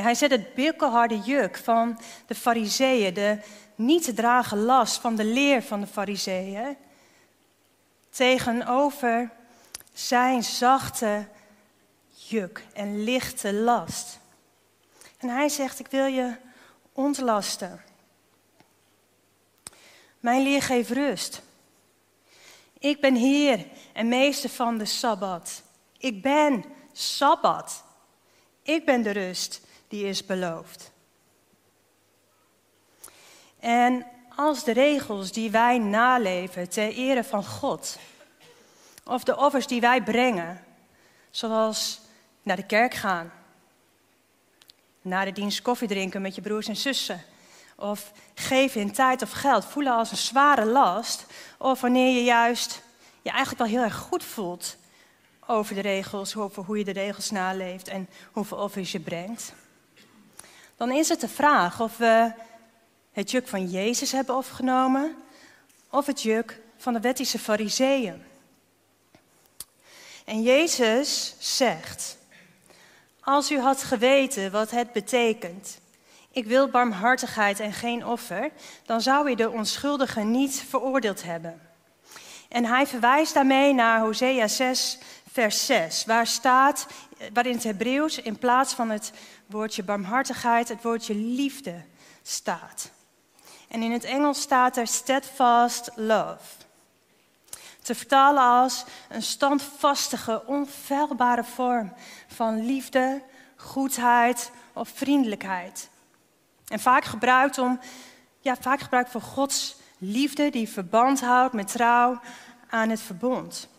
Hij 0.02 0.16
zet 0.16 0.32
het 0.32 0.54
bikkelharde 0.54 1.20
juk 1.20 1.58
van 1.58 2.00
de 2.28 2.36
fariseeën, 2.36 3.14
de 3.14 3.40
niet 3.76 4.04
te 4.04 4.14
dragen 4.14 4.58
last 4.58 5.02
van 5.02 5.16
de 5.16 5.26
leer 5.26 5.64
van 5.64 5.82
de 5.82 5.88
fariseeën, 5.88 6.78
tegenover 8.10 9.32
zijn 9.94 10.44
zachte 10.44 11.28
juk 12.14 12.66
en 12.74 13.04
lichte 13.04 13.54
last. 13.54 14.20
En 15.18 15.30
hij 15.30 15.50
zegt, 15.50 15.80
ik 15.80 15.88
wil 15.88 16.06
je 16.06 16.36
ontlasten. 16.94 17.82
Mijn 20.20 20.42
leer 20.42 20.62
geeft 20.62 20.90
rust. 20.92 21.42
Ik 22.80 23.02
ben 23.02 23.16
Heer 23.16 23.66
en 23.94 24.08
meester 24.08 24.50
van 24.50 24.78
de 24.78 24.86
Sabbat. 24.86 25.64
Ik 25.98 26.22
ben 26.22 26.66
Sabbat. 26.92 27.84
Ik 28.64 28.86
ben 28.86 29.02
de 29.02 29.12
rust 29.12 29.62
die 29.94 30.06
is 30.06 30.26
beloofd. 30.26 30.92
En 33.60 34.06
als 34.36 34.64
de 34.64 34.72
regels 34.72 35.32
die 35.32 35.52
wij 35.52 35.78
naleven 35.78 36.70
ter 36.70 36.94
ere 36.94 37.24
van 37.24 37.46
God, 37.46 37.98
of 39.06 39.24
de 39.24 39.38
offers 39.38 39.68
die 39.68 39.82
wij 39.82 40.04
brengen, 40.04 40.64
zoals 41.32 42.02
naar 42.42 42.56
de 42.56 42.66
kerk 42.66 42.94
gaan, 42.94 43.32
na 45.02 45.26
de 45.26 45.32
dienst 45.32 45.62
koffie 45.62 45.88
drinken 45.88 46.22
met 46.22 46.36
je 46.36 46.42
broers 46.42 46.68
en 46.68 46.76
zussen, 46.76 47.24
of 47.76 48.12
geven 48.34 48.82
in 48.82 48.92
tijd 48.92 49.22
of 49.22 49.32
geld 49.32 49.66
voelen 49.66 49.94
als 49.94 50.12
een 50.12 50.18
zware 50.18 50.66
last, 50.66 51.26
of 51.58 51.82
wanneer 51.82 52.16
je 52.16 52.24
juist 52.24 52.82
je 53.22 53.30
eigenlijk 53.30 53.62
al 53.62 53.68
heel 53.68 53.84
erg 53.84 53.96
goed 53.96 54.24
voelt 54.24 54.78
over 55.48 55.76
de 55.76 55.82
regels, 55.82 56.36
over 56.36 56.64
hoe 56.64 56.78
je 56.78 56.84
de 56.84 56.92
regels 56.92 57.32
naleeft 57.32 57.88
en 57.88 58.10
hoeveel 58.32 58.58
offers 58.58 58.92
je 58.92 59.00
brengt, 59.00 59.54
dan 60.78 60.92
is 60.92 61.10
het 61.10 61.22
de 61.22 61.28
vraag 61.28 61.82
of 61.82 61.98
we 61.98 62.32
het 63.12 63.32
juk 63.32 63.48
van 63.48 63.70
Jezus 63.70 64.12
hebben 64.12 64.36
opgenomen 64.36 65.16
of 65.90 66.06
het 66.06 66.22
juk 66.22 66.60
van 66.78 66.94
de 66.94 67.00
wettische 67.00 67.40
fariseeën. 67.40 68.24
En 70.26 70.42
Jezus 70.42 71.36
zegt, 71.40 72.18
als 73.20 73.52
u 73.52 73.60
had 73.60 73.84
geweten 73.84 74.52
wat 74.52 74.72
het 74.72 74.92
betekent, 74.92 75.80
ik 76.32 76.46
wil 76.46 76.68
barmhartigheid 76.68 77.60
en 77.60 77.74
geen 77.74 78.06
offer, 78.06 78.52
dan 78.86 79.02
zou 79.02 79.30
u 79.30 79.36
de 79.36 79.50
onschuldigen 79.50 80.32
niet 80.32 80.66
veroordeeld 80.70 81.24
hebben. 81.24 81.62
En 82.50 82.66
hij 82.66 82.88
verwijst 82.88 83.34
daarmee 83.34 83.74
naar 83.74 84.00
Hosea 84.00 84.48
6, 84.48 84.98
vers 85.34 85.66
6, 85.66 86.06
waar 86.06 86.28
staat, 86.28 86.88
waar 87.34 87.46
in 87.46 87.54
het 87.54 87.64
Hebreeuws 87.64 88.18
in 88.18 88.38
plaats 88.38 88.74
van 88.74 88.90
het 88.90 89.12
woordje 89.46 89.84
barmhartigheid 89.84 90.68
het 90.70 90.82
woordje 90.82 91.16
liefde 91.16 91.84
staat. 92.22 92.92
En 93.68 93.82
in 93.82 93.92
het 93.92 94.04
Engels 94.04 94.42
staat 94.42 94.78
er 94.78 94.88
steadfast 94.88 95.92
love. 95.96 96.62
Te 97.82 97.96
vertalen 97.96 98.44
als 98.44 98.84
een 99.10 99.22
standvastige, 99.22 100.44
onfeilbare 100.46 101.44
vorm 101.44 101.94
van 102.28 102.66
liefde, 102.66 103.22
goedheid 103.56 104.52
of 104.74 104.90
vriendelijkheid. 104.90 105.90
En 106.68 106.80
vaak 106.80 107.06
gebruikt, 107.06 107.58
om, 107.58 107.80
ja, 108.40 108.56
vaak 108.60 108.80
gebruikt 108.80 109.12
voor 109.12 109.22
Gods 109.22 109.76
liefde 109.98 110.50
die 110.50 110.70
verband 110.70 111.22
houdt 111.22 111.54
met 111.54 111.68
trouw 111.72 112.20
aan 112.70 112.90
het 112.90 113.02
verbond. 113.02 113.72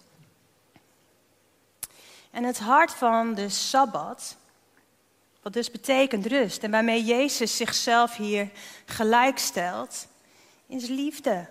En 2.35 2.45
het 2.45 2.59
hart 2.59 2.91
van 2.91 3.35
de 3.35 3.49
Sabbat, 3.49 4.37
wat 5.43 5.53
dus 5.53 5.71
betekent 5.71 6.27
rust 6.27 6.63
en 6.63 6.71
waarmee 6.71 7.05
Jezus 7.05 7.57
zichzelf 7.57 8.17
hier 8.17 8.51
gelijkstelt, 8.85 10.07
is 10.67 10.87
liefde. 10.87 11.47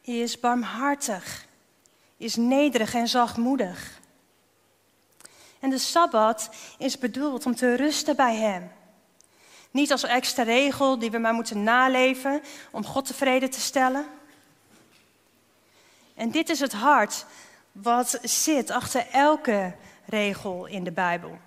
Is 0.00 0.40
barmhartig, 0.40 1.46
is 2.16 2.36
nederig 2.36 2.94
en 2.94 3.08
zachtmoedig. 3.08 4.00
En 5.58 5.70
de 5.70 5.78
Sabbat 5.78 6.50
is 6.78 6.98
bedoeld 6.98 7.46
om 7.46 7.54
te 7.54 7.74
rusten 7.74 8.16
bij 8.16 8.36
Hem. 8.36 8.72
Niet 9.70 9.92
als 9.92 10.02
extra 10.02 10.42
regel 10.42 10.98
die 10.98 11.10
we 11.10 11.18
maar 11.18 11.34
moeten 11.34 11.62
naleven 11.62 12.42
om 12.70 12.84
God 12.84 13.06
tevreden 13.06 13.50
te 13.50 13.60
stellen. 13.60 14.06
En 16.14 16.30
dit 16.30 16.48
is 16.48 16.60
het 16.60 16.72
hart 16.72 17.26
wat 17.82 18.18
zit 18.22 18.70
achter 18.70 19.06
elke 19.12 19.74
regel 20.04 20.66
in 20.66 20.84
de 20.84 20.92
Bijbel. 20.92 21.38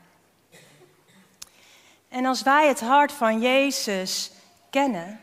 En 2.07 2.25
als 2.25 2.41
wij 2.41 2.67
het 2.67 2.79
hart 2.79 3.11
van 3.11 3.39
Jezus 3.39 4.31
kennen, 4.69 5.19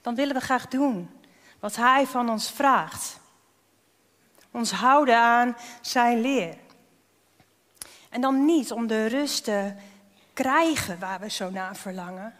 dan 0.00 0.14
willen 0.14 0.34
we 0.34 0.40
graag 0.40 0.68
doen 0.68 1.10
wat 1.58 1.76
Hij 1.76 2.06
van 2.06 2.30
ons 2.30 2.50
vraagt. 2.50 3.20
Ons 4.50 4.70
houden 4.70 5.18
aan 5.18 5.56
Zijn 5.80 6.20
leer. 6.20 6.56
En 8.08 8.20
dan 8.20 8.44
niet 8.44 8.72
om 8.72 8.86
de 8.86 9.06
rust 9.06 9.44
te 9.44 9.72
krijgen 10.32 10.98
waar 10.98 11.20
we 11.20 11.30
zo 11.30 11.50
naar 11.50 11.76
verlangen. 11.76 12.34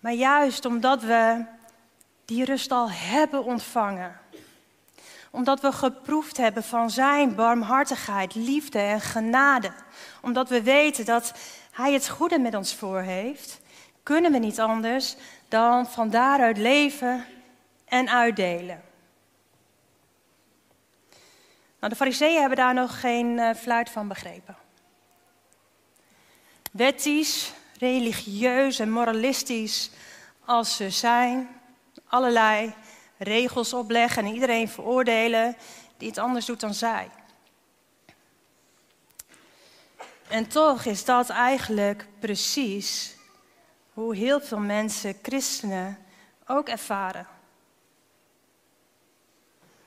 Maar 0.00 0.12
juist 0.12 0.64
omdat 0.64 1.02
we 1.02 1.44
die 2.24 2.44
rust 2.44 2.70
al 2.70 2.90
hebben 2.90 3.44
ontvangen. 3.44 4.20
Omdat 5.34 5.60
we 5.60 5.72
geproefd 5.72 6.36
hebben 6.36 6.62
van 6.62 6.90
Zijn 6.90 7.34
barmhartigheid, 7.34 8.34
liefde 8.34 8.78
en 8.78 9.00
genade. 9.00 9.72
Omdat 10.22 10.48
we 10.48 10.62
weten 10.62 11.04
dat 11.04 11.32
Hij 11.70 11.92
het 11.92 12.08
goede 12.08 12.38
met 12.38 12.54
ons 12.54 12.74
voor 12.74 13.00
heeft, 13.00 13.60
kunnen 14.02 14.32
we 14.32 14.38
niet 14.38 14.60
anders 14.60 15.16
dan 15.48 15.86
van 15.86 16.10
daaruit 16.10 16.58
leven 16.58 17.24
en 17.84 18.10
uitdelen. 18.10 18.82
Nou, 21.78 21.92
de 21.92 21.96
fariseeën 21.96 22.40
hebben 22.40 22.58
daar 22.58 22.74
nog 22.74 23.00
geen 23.00 23.26
uh, 23.26 23.54
fluit 23.54 23.90
van 23.90 24.08
begrepen 24.08 24.56
wettisch, 26.76 27.52
religieus 27.78 28.78
en 28.78 28.90
moralistisch 28.90 29.90
als 30.44 30.76
ze 30.76 30.90
zijn, 30.90 31.48
allerlei 32.06 32.74
regels 33.18 33.72
opleggen 33.72 34.24
en 34.24 34.34
iedereen 34.34 34.68
veroordelen 34.68 35.56
die 35.96 36.08
het 36.08 36.18
anders 36.18 36.46
doet 36.46 36.60
dan 36.60 36.74
zij. 36.74 37.10
En 40.28 40.46
toch 40.48 40.84
is 40.84 41.04
dat 41.04 41.28
eigenlijk 41.28 42.06
precies 42.18 43.16
hoe 43.92 44.16
heel 44.16 44.40
veel 44.40 44.58
mensen, 44.58 45.18
christenen, 45.22 45.98
ook 46.46 46.68
ervaren. 46.68 47.26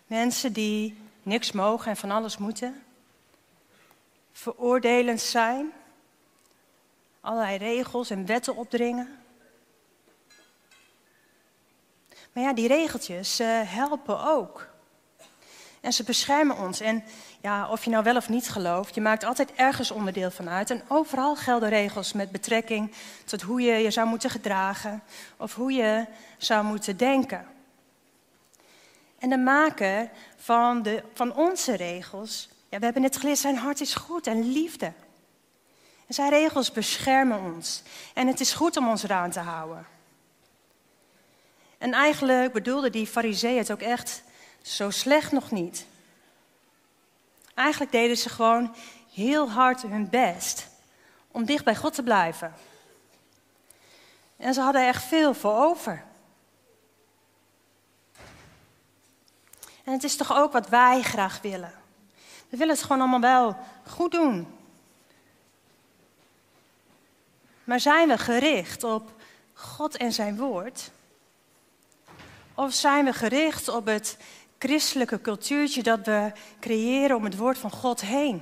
Mensen 0.07 0.53
die 0.53 0.97
niks 1.23 1.51
mogen 1.51 1.91
en 1.91 1.97
van 1.97 2.11
alles 2.11 2.37
moeten, 2.37 2.83
veroordelend 4.31 5.21
zijn, 5.21 5.71
allerlei 7.21 7.57
regels 7.57 8.09
en 8.09 8.25
wetten 8.25 8.55
opdringen. 8.55 9.16
Maar 12.37 12.45
ja, 12.45 12.53
die 12.53 12.67
regeltjes 12.67 13.39
uh, 13.39 13.47
helpen 13.63 14.25
ook. 14.25 14.67
En 15.81 15.93
ze 15.93 16.03
beschermen 16.03 16.57
ons. 16.57 16.79
En 16.79 17.03
ja, 17.41 17.69
of 17.69 17.83
je 17.83 17.89
nou 17.89 18.03
wel 18.03 18.15
of 18.15 18.29
niet 18.29 18.49
gelooft, 18.49 18.95
je 18.95 19.01
maakt 19.01 19.23
altijd 19.23 19.53
ergens 19.53 19.91
onderdeel 19.91 20.31
van 20.31 20.49
uit. 20.49 20.69
En 20.69 20.81
overal 20.87 21.35
gelden 21.35 21.69
regels 21.69 22.13
met 22.13 22.31
betrekking 22.31 22.91
tot 23.25 23.41
hoe 23.41 23.61
je 23.61 23.73
je 23.73 23.91
zou 23.91 24.07
moeten 24.07 24.29
gedragen 24.29 25.03
of 25.37 25.55
hoe 25.55 25.71
je 25.71 26.05
zou 26.37 26.65
moeten 26.65 26.97
denken. 26.97 27.45
En 29.19 29.29
de 29.29 29.37
maker 29.37 30.09
van, 30.35 30.81
de, 30.81 31.03
van 31.13 31.35
onze 31.35 31.75
regels, 31.75 32.49
ja, 32.69 32.79
we 32.79 32.85
hebben 32.85 33.03
het 33.03 33.17
geleerd, 33.17 33.37
zijn 33.37 33.57
hart 33.57 33.81
is 33.81 33.95
goed 33.95 34.27
en 34.27 34.51
liefde. 34.51 34.93
En 36.07 36.13
zijn 36.13 36.29
regels 36.29 36.71
beschermen 36.71 37.39
ons. 37.55 37.83
En 38.13 38.27
het 38.27 38.39
is 38.39 38.53
goed 38.53 38.77
om 38.77 38.89
ons 38.89 39.03
eraan 39.03 39.31
te 39.31 39.39
houden. 39.39 39.96
En 41.77 41.93
eigenlijk 41.93 42.53
bedoelde 42.53 42.89
die 42.89 43.07
fariseeën 43.07 43.57
het 43.57 43.71
ook 43.71 43.81
echt 43.81 44.23
zo 44.61 44.89
slecht 44.89 45.31
nog 45.31 45.51
niet. 45.51 45.85
Eigenlijk 47.53 47.91
deden 47.91 48.17
ze 48.17 48.29
gewoon 48.29 48.75
heel 49.13 49.49
hard 49.49 49.81
hun 49.81 50.09
best 50.09 50.67
om 51.31 51.45
dicht 51.45 51.63
bij 51.63 51.75
God 51.75 51.93
te 51.93 52.03
blijven. 52.03 52.53
En 54.37 54.53
ze 54.53 54.61
hadden 54.61 54.87
echt 54.87 55.03
veel 55.03 55.33
voor 55.33 55.55
over. 55.55 56.03
En 59.83 59.93
het 59.93 60.03
is 60.03 60.15
toch 60.15 60.33
ook 60.33 60.51
wat 60.51 60.69
wij 60.69 61.01
graag 61.01 61.41
willen. 61.41 61.73
We 62.49 62.57
willen 62.57 62.73
het 62.75 62.83
gewoon 62.83 62.99
allemaal 62.99 63.19
wel 63.19 63.57
goed 63.87 64.11
doen. 64.11 64.57
Maar 67.63 67.79
zijn 67.79 68.07
we 68.07 68.17
gericht 68.17 68.83
op 68.83 69.11
God 69.53 69.97
en 69.97 70.13
zijn 70.13 70.37
woord? 70.37 70.91
Of 72.57 72.73
zijn 72.73 73.05
we 73.05 73.13
gericht 73.13 73.69
op 73.69 73.85
het 73.85 74.17
christelijke 74.59 75.21
cultuurtje 75.21 75.83
dat 75.83 76.05
we 76.05 76.31
creëren 76.59 77.15
om 77.15 77.23
het 77.23 77.37
woord 77.37 77.57
van 77.57 77.71
God 77.71 78.01
heen? 78.01 78.41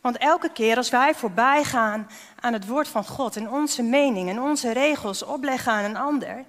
Want 0.00 0.16
elke 0.16 0.52
keer 0.52 0.76
als 0.76 0.90
wij 0.90 1.14
voorbij 1.14 1.64
gaan 1.64 2.08
aan 2.40 2.52
het 2.52 2.66
woord 2.66 2.88
van 2.88 3.04
God 3.06 3.36
en 3.36 3.50
onze 3.50 3.82
mening 3.82 4.28
en 4.28 4.40
onze 4.40 4.72
regels 4.72 5.22
opleggen 5.22 5.72
aan 5.72 5.84
een 5.84 5.96
ander, 5.96 6.44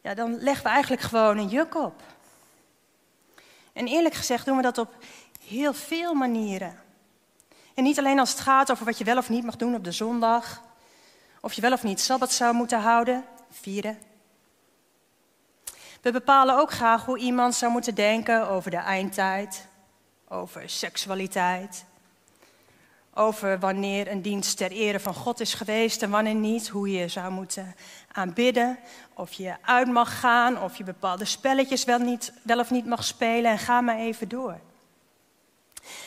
ja, 0.00 0.14
dan 0.14 0.38
leggen 0.38 0.64
we 0.64 0.70
eigenlijk 0.70 1.02
gewoon 1.02 1.38
een 1.38 1.48
juk 1.48 1.74
op. 1.74 2.02
En 3.72 3.86
eerlijk 3.86 4.14
gezegd 4.14 4.44
doen 4.44 4.56
we 4.56 4.62
dat 4.62 4.78
op 4.78 4.94
heel 5.46 5.72
veel 5.74 6.14
manieren. 6.14 6.78
En 7.74 7.84
niet 7.84 7.98
alleen 7.98 8.18
als 8.18 8.30
het 8.30 8.40
gaat 8.40 8.70
over 8.70 8.84
wat 8.84 8.98
je 8.98 9.04
wel 9.04 9.16
of 9.16 9.28
niet 9.28 9.44
mag 9.44 9.56
doen 9.56 9.74
op 9.74 9.84
de 9.84 9.92
zondag, 9.92 10.62
of 11.44 11.52
je 11.52 11.60
wel 11.60 11.72
of 11.72 11.82
niet 11.82 12.00
sabbat 12.00 12.32
zou 12.32 12.54
moeten 12.54 12.80
houden, 12.80 13.24
vieren. 13.50 13.98
We 16.00 16.12
bepalen 16.12 16.58
ook 16.58 16.70
graag 16.70 17.04
hoe 17.04 17.18
iemand 17.18 17.54
zou 17.54 17.72
moeten 17.72 17.94
denken 17.94 18.48
over 18.48 18.70
de 18.70 18.76
eindtijd, 18.76 19.66
over 20.28 20.70
seksualiteit, 20.70 21.84
over 23.14 23.58
wanneer 23.58 24.10
een 24.10 24.22
dienst 24.22 24.56
ter 24.56 24.70
ere 24.70 25.00
van 25.00 25.14
God 25.14 25.40
is 25.40 25.54
geweest 25.54 26.02
en 26.02 26.10
wanneer 26.10 26.34
niet, 26.34 26.68
hoe 26.68 26.90
je 26.90 27.08
zou 27.08 27.32
moeten 27.32 27.74
aanbidden, 28.12 28.78
of 29.14 29.32
je 29.32 29.54
uit 29.62 29.88
mag 29.88 30.20
gaan, 30.20 30.62
of 30.62 30.76
je 30.76 30.84
bepaalde 30.84 31.24
spelletjes 31.24 31.84
wel, 31.84 31.98
niet, 31.98 32.32
wel 32.42 32.58
of 32.58 32.70
niet 32.70 32.86
mag 32.86 33.04
spelen 33.04 33.50
en 33.50 33.58
ga 33.58 33.80
maar 33.80 33.98
even 33.98 34.28
door. 34.28 34.60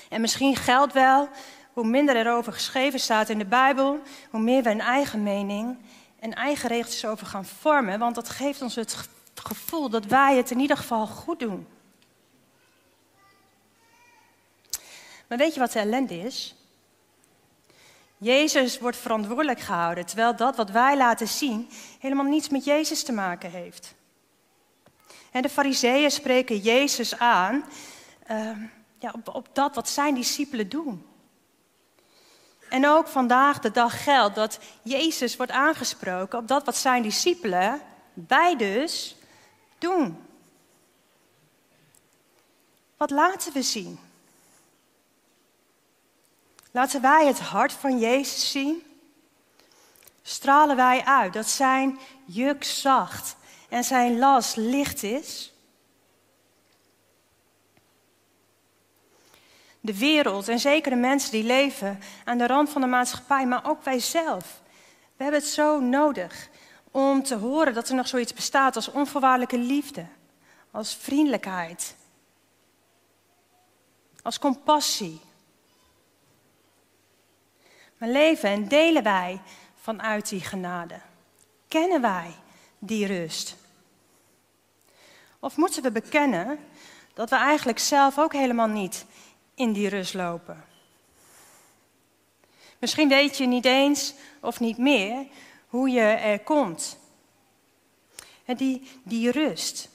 En 0.10 0.22
misschien 0.22 0.56
geldt 0.56 0.94
wel, 0.94 1.30
hoe 1.75 1.86
minder 1.86 2.15
er 2.15 2.34
over 2.34 2.53
geschreven 2.53 3.00
staat 3.00 3.29
in 3.29 3.38
de 3.38 3.46
Bijbel, 3.46 4.01
hoe 4.29 4.39
meer 4.39 4.63
we 4.63 4.70
een 4.70 4.82
eigen 4.82 5.24
mening 5.24 5.77
en 6.20 6.34
eigen 6.34 6.70
regeltjes 6.70 7.05
over 7.05 7.27
gaan 7.27 7.46
vormen, 7.46 8.00
want 8.00 8.15
dat 8.15 8.29
geeft 8.29 8.62
ons 8.62 8.75
het 8.75 9.10
gevoel 9.34 9.89
dat 9.89 10.05
wij 10.05 10.36
het 10.36 10.51
in 10.51 10.60
ieder 10.60 10.77
geval 10.77 11.08
goed 11.08 11.39
doen. 11.39 11.67
Maar 15.27 15.38
weet 15.38 15.53
je 15.53 15.60
wat 15.60 15.72
de 15.72 15.79
ellende 15.79 16.20
is? 16.20 16.55
Jezus 18.17 18.79
wordt 18.79 18.98
verantwoordelijk 18.98 19.60
gehouden, 19.60 20.05
terwijl 20.05 20.36
dat 20.36 20.55
wat 20.55 20.70
wij 20.70 20.98
laten 20.98 21.27
zien 21.27 21.70
helemaal 22.00 22.25
niets 22.25 22.50
met 22.50 22.65
Jezus 22.65 23.04
te 23.04 23.12
maken 23.12 23.52
heeft. 23.52 23.95
En 25.32 25.41
de 25.41 25.50
fariseeën 25.50 26.12
spreken 26.12 26.58
Jezus 26.58 27.17
aan 27.17 27.65
uh, 28.32 28.50
ja, 29.00 29.12
op, 29.13 29.36
op 29.36 29.50
dat 29.54 29.76
wat 29.76 29.89
zijn 29.89 30.15
discipelen 30.15 30.69
doen. 30.69 31.06
En 32.69 32.88
ook 32.88 33.08
vandaag 33.08 33.60
de 33.60 33.71
dag 33.71 34.04
geldt 34.04 34.36
dat 34.36 34.60
Jezus 34.82 35.36
wordt 35.36 35.51
aangesproken 35.51 36.39
op 36.39 36.47
dat 36.47 36.65
wat 36.65 36.75
zijn 36.75 37.04
discipelen, 37.04 37.82
wij 38.13 38.56
dus, 38.56 39.15
doen. 39.78 40.23
Wat 42.97 43.10
laten 43.10 43.54
we 43.54 43.62
zien? 43.62 43.99
Laten 46.71 47.01
wij 47.01 47.28
het 47.28 47.39
hart 47.39 47.71
van 47.71 47.99
Jezus 47.99 48.51
zien? 48.51 48.84
Stralen 50.21 50.75
wij 50.75 51.06
uit 51.06 51.34
dat 51.34 51.47
zijn 51.47 51.99
juk 52.25 52.63
zacht 52.63 53.36
en 53.69 53.84
zijn 53.84 54.17
las 54.19 54.56
licht 54.56 55.04
is? 55.04 55.54
De 59.86 59.98
wereld 59.98 60.48
en 60.48 60.60
zeker 60.60 60.91
de 60.91 60.98
mensen 60.98 61.32
die 61.32 61.43
leven 61.43 62.00
aan 62.24 62.38
de 62.38 62.48
rand 62.48 62.69
van 62.69 62.82
de 62.82 62.88
maatschappij, 62.88 63.48
maar 63.48 63.69
ook 63.69 63.84
wij 63.84 64.00
zelf. 64.00 64.62
We 65.17 65.24
hebben 65.24 65.41
het 65.41 65.50
zo 65.50 65.80
nodig 65.80 66.50
om 66.91 67.24
te 67.24 67.36
horen 67.36 67.74
dat 67.74 67.89
er 67.89 67.95
nog 67.95 68.08
zoiets 68.08 68.34
bestaat 68.34 68.76
als 68.76 68.91
onvoorwaardelijke 68.91 69.58
liefde, 69.58 70.06
als 70.71 70.95
vriendelijkheid, 70.95 71.95
als 74.21 74.39
compassie, 74.39 75.21
maar 77.98 78.10
leven 78.10 78.50
en 78.50 78.67
delen 78.67 79.04
wij 79.04 79.41
vanuit 79.82 80.30
die 80.30 80.41
genade? 80.41 81.00
Kennen 81.67 82.02
wij 82.02 82.32
die 82.80 83.06
rust? 83.06 83.56
Of 85.39 85.58
moeten 85.58 85.84
we 85.84 85.91
bekennen 85.91 86.60
dat 87.13 87.30
we 87.30 87.36
eigenlijk 87.36 87.80
zelf 87.80 88.19
ook 88.19 88.34
helemaal 88.34 88.67
niet 88.67 89.06
in 89.56 89.74
die 89.74 89.89
rust 89.89 90.13
lopen? 90.13 90.63
Misschien 92.80 93.10
weet 93.10 93.38
je 93.38 93.46
niet 93.46 93.65
eens 93.65 94.13
of 94.39 94.60
niet 94.60 94.78
meer 94.78 95.26
hoe 95.68 95.89
je 95.89 96.02
er 96.02 96.39
komt. 96.39 96.98
En 98.46 98.56
die, 98.56 98.88
die 99.04 99.32
rust. 99.32 99.89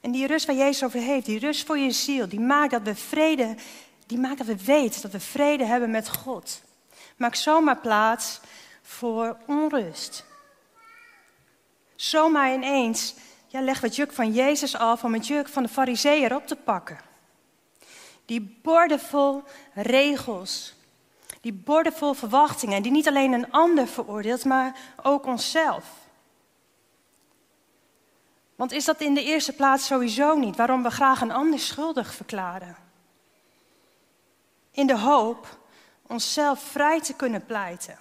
En 0.00 0.10
die 0.10 0.26
rust 0.26 0.46
waar 0.46 0.56
Jezus 0.56 0.84
over 0.84 1.00
heeft, 1.00 1.26
die 1.26 1.38
rust 1.38 1.66
voor 1.66 1.78
je 1.78 1.90
ziel, 1.90 2.28
die 2.28 2.40
maakt 2.40 2.70
dat 2.70 2.82
we 2.82 2.94
vrede, 2.94 3.54
die 4.06 4.18
maakt 4.18 4.38
dat 4.38 4.46
we 4.46 4.64
weten 4.64 5.02
dat 5.02 5.12
we 5.12 5.20
vrede 5.20 5.64
hebben 5.64 5.90
met 5.90 6.08
God. 6.08 6.62
Maak 7.16 7.34
zomaar 7.34 7.78
plaats 7.78 8.40
voor 8.82 9.36
onrust. 9.46 10.24
Zomaar 11.96 12.54
ineens 12.54 13.14
ja, 13.46 13.60
leg 13.60 13.80
het 13.80 13.96
juk 13.96 14.12
van 14.12 14.32
Jezus 14.32 14.76
af 14.76 15.04
om 15.04 15.14
het 15.14 15.26
juk 15.26 15.48
van 15.48 15.62
de 15.62 15.68
fariseeën 15.68 16.34
op 16.34 16.46
te 16.46 16.56
pakken. 16.56 17.07
Die 18.28 18.58
borden 18.62 19.00
vol 19.00 19.42
regels, 19.74 20.74
die 21.40 21.52
borden 21.52 21.92
vol 21.92 22.14
verwachtingen, 22.14 22.82
die 22.82 22.92
niet 22.92 23.08
alleen 23.08 23.32
een 23.32 23.52
ander 23.52 23.86
veroordeelt, 23.86 24.44
maar 24.44 24.76
ook 25.02 25.26
onszelf. 25.26 25.84
Want 28.54 28.72
is 28.72 28.84
dat 28.84 29.00
in 29.00 29.14
de 29.14 29.22
eerste 29.22 29.52
plaats 29.52 29.86
sowieso 29.86 30.36
niet 30.36 30.56
waarom 30.56 30.82
we 30.82 30.90
graag 30.90 31.20
een 31.20 31.30
ander 31.30 31.58
schuldig 31.58 32.14
verklaren? 32.14 32.76
In 34.70 34.86
de 34.86 34.98
hoop 34.98 35.58
onszelf 36.06 36.62
vrij 36.62 37.00
te 37.00 37.14
kunnen 37.14 37.46
pleiten. 37.46 37.98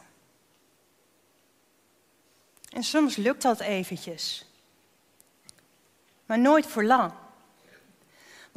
En 2.69 2.83
soms 2.83 3.15
lukt 3.15 3.41
dat 3.41 3.59
eventjes, 3.59 4.45
maar 6.25 6.39
nooit 6.39 6.65
voor 6.65 6.83
lang. 6.83 7.11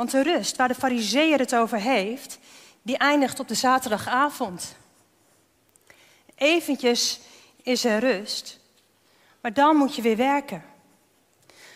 Want 0.01 0.13
de 0.13 0.23
rust 0.23 0.57
waar 0.57 0.69
de 0.69 0.75
fariseer 0.75 1.39
het 1.39 1.55
over 1.55 1.79
heeft, 1.79 2.39
die 2.83 2.99
eindigt 2.99 3.41
op 3.41 3.49
de 3.49 3.55
zaterdagavond. 3.55 4.77
Eventjes 6.35 7.21
is 7.63 7.85
er 7.85 7.99
rust, 7.99 8.61
maar 9.41 9.53
dan 9.53 9.77
moet 9.77 9.97
je 9.97 10.03
weer 10.03 10.17
werken. 10.17 10.65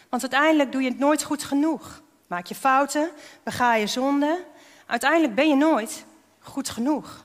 Want 0.09 0.23
uiteindelijk 0.23 0.73
doe 0.73 0.83
je 0.83 0.89
het 0.89 0.99
nooit 0.99 1.23
goed 1.23 1.45
genoeg. 1.45 2.03
Maak 2.27 2.47
je 2.47 2.55
fouten, 2.55 3.11
bega 3.43 3.75
je 3.75 3.87
zonden. 3.87 4.45
Uiteindelijk 4.87 5.35
ben 5.35 5.49
je 5.49 5.57
nooit 5.57 6.05
goed 6.41 6.69
genoeg. 6.69 7.25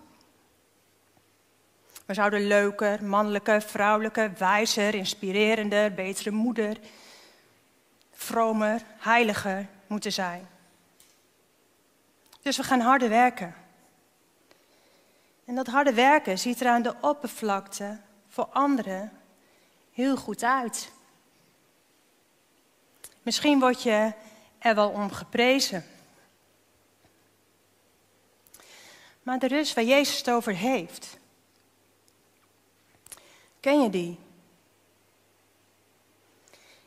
We 2.05 2.13
zouden 2.13 2.47
leuker, 2.47 3.03
mannelijker, 3.03 3.61
vrouwelijker, 3.61 4.31
wijzer, 4.37 4.95
inspirerender, 4.95 5.93
betere 5.93 6.31
moeder, 6.31 6.77
vromer, 8.11 8.81
heiliger 8.97 9.67
moeten 9.87 10.11
zijn. 10.11 10.57
Dus 12.41 12.57
we 12.57 12.63
gaan 12.63 12.79
harder 12.79 13.09
werken. 13.09 13.55
En 15.45 15.55
dat 15.55 15.67
harde 15.67 15.93
werken 15.93 16.39
ziet 16.39 16.61
er 16.61 16.67
aan 16.67 16.81
de 16.81 16.95
oppervlakte 17.01 17.99
voor 18.27 18.45
anderen 18.45 19.11
heel 19.91 20.17
goed 20.17 20.43
uit. 20.43 20.91
Misschien 23.21 23.59
word 23.59 23.83
je 23.83 24.13
er 24.59 24.75
wel 24.75 24.89
om 24.89 25.11
geprezen. 25.11 25.85
Maar 29.23 29.39
de 29.39 29.47
rust 29.47 29.73
waar 29.73 29.83
Jezus 29.83 30.17
het 30.17 30.29
over 30.29 30.55
heeft, 30.55 31.17
ken 33.59 33.81
je 33.81 33.89
die? 33.89 34.19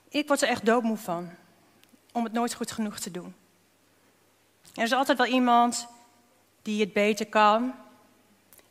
Ik 0.08 0.26
word 0.26 0.42
er 0.42 0.48
echt 0.48 0.66
doodmoe 0.66 0.96
van 0.96 1.30
om 2.12 2.24
het 2.24 2.32
nooit 2.32 2.54
goed 2.54 2.72
genoeg 2.72 2.98
te 2.98 3.10
doen. 3.10 3.34
Er 4.74 4.82
is 4.82 4.92
altijd 4.92 5.18
wel 5.18 5.26
iemand 5.26 5.86
die 6.62 6.80
het 6.80 6.92
beter 6.92 7.26
kan, 7.26 7.74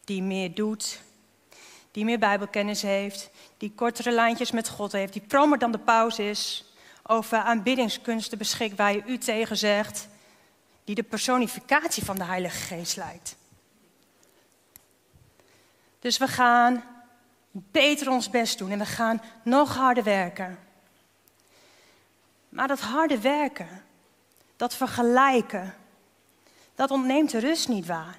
die 0.04 0.24
meer 0.24 0.54
doet, 0.54 1.02
die 1.92 2.06
meer 2.06 2.20
Bijbelkennis 2.20 2.82
heeft, 2.82 3.30
die 3.58 3.72
kortere 3.76 4.12
lijntjes 4.12 4.52
met 4.52 4.70
God 4.70 4.92
heeft, 4.92 5.14
die 5.14 5.22
promer 5.22 5.58
dan 5.58 5.72
de 5.72 5.80
paus 5.80 6.20
is, 6.20 6.66
over 7.04 7.38
aanbiddingskunsten 7.38 8.38
beschikt 8.38 8.78
waar 8.78 8.94
je 8.94 9.04
u 9.06 9.18
tegen 9.18 9.58
zegt, 9.58 10.08
die 10.84 10.96
de 10.96 11.04
personificatie 11.04 12.06
van 12.06 12.16
de 12.16 12.24
Heilige 12.24 12.58
Geest 12.58 12.98
lijkt. 12.98 13.36
Dus 16.00 16.18
we 16.18 16.28
gaan 16.28 16.84
beter 17.52 18.10
ons 18.10 18.30
best 18.30 18.58
doen 18.58 18.72
en 18.72 18.80
we 18.80 18.86
gaan 18.86 19.22
nog 19.44 19.76
harder 19.76 20.04
werken. 20.04 20.60
Maar 22.50 22.68
dat 22.68 22.80
harde 22.80 23.20
werken, 23.20 23.84
dat 24.56 24.76
vergelijken, 24.76 25.74
dat 26.82 26.92
ontneemt 26.92 27.32
de 27.32 27.40
rust 27.40 27.68
niet 27.68 27.86
waar. 27.86 28.18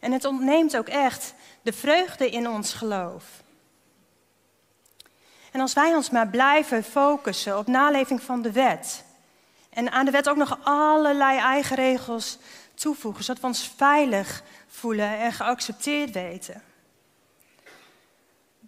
En 0.00 0.12
het 0.12 0.24
ontneemt 0.24 0.76
ook 0.76 0.88
echt 0.88 1.34
de 1.62 1.72
vreugde 1.72 2.30
in 2.30 2.48
ons 2.48 2.72
geloof. 2.72 3.24
En 5.50 5.60
als 5.60 5.72
wij 5.72 5.94
ons 5.94 6.10
maar 6.10 6.28
blijven 6.28 6.84
focussen 6.84 7.58
op 7.58 7.66
naleving 7.66 8.22
van 8.22 8.42
de 8.42 8.52
wet. 8.52 9.04
En 9.70 9.90
aan 9.92 10.04
de 10.04 10.10
wet 10.10 10.28
ook 10.28 10.36
nog 10.36 10.58
allerlei 10.62 11.38
eigen 11.38 11.76
regels 11.76 12.38
toevoegen, 12.74 13.24
zodat 13.24 13.40
we 13.40 13.46
ons 13.46 13.72
veilig 13.76 14.42
voelen 14.66 15.18
en 15.18 15.32
geaccepteerd 15.32 16.10
weten. 16.10 16.62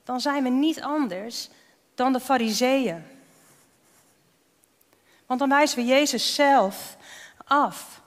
Dan 0.05 0.21
zijn 0.21 0.43
we 0.43 0.49
niet 0.49 0.81
anders 0.81 1.49
dan 1.95 2.13
de 2.13 2.21
fariseeën. 2.21 3.05
Want 5.27 5.41
dan 5.41 5.49
wijzen 5.49 5.79
we 5.79 5.85
Jezus 5.85 6.35
zelf 6.35 6.97
af. 7.45 8.02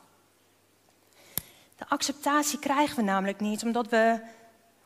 De 1.78 1.86
acceptatie 1.88 2.60
krijgen 2.60 2.96
we 2.96 3.02
namelijk 3.02 3.40
niet 3.40 3.64
omdat 3.64 3.88
we 3.88 4.20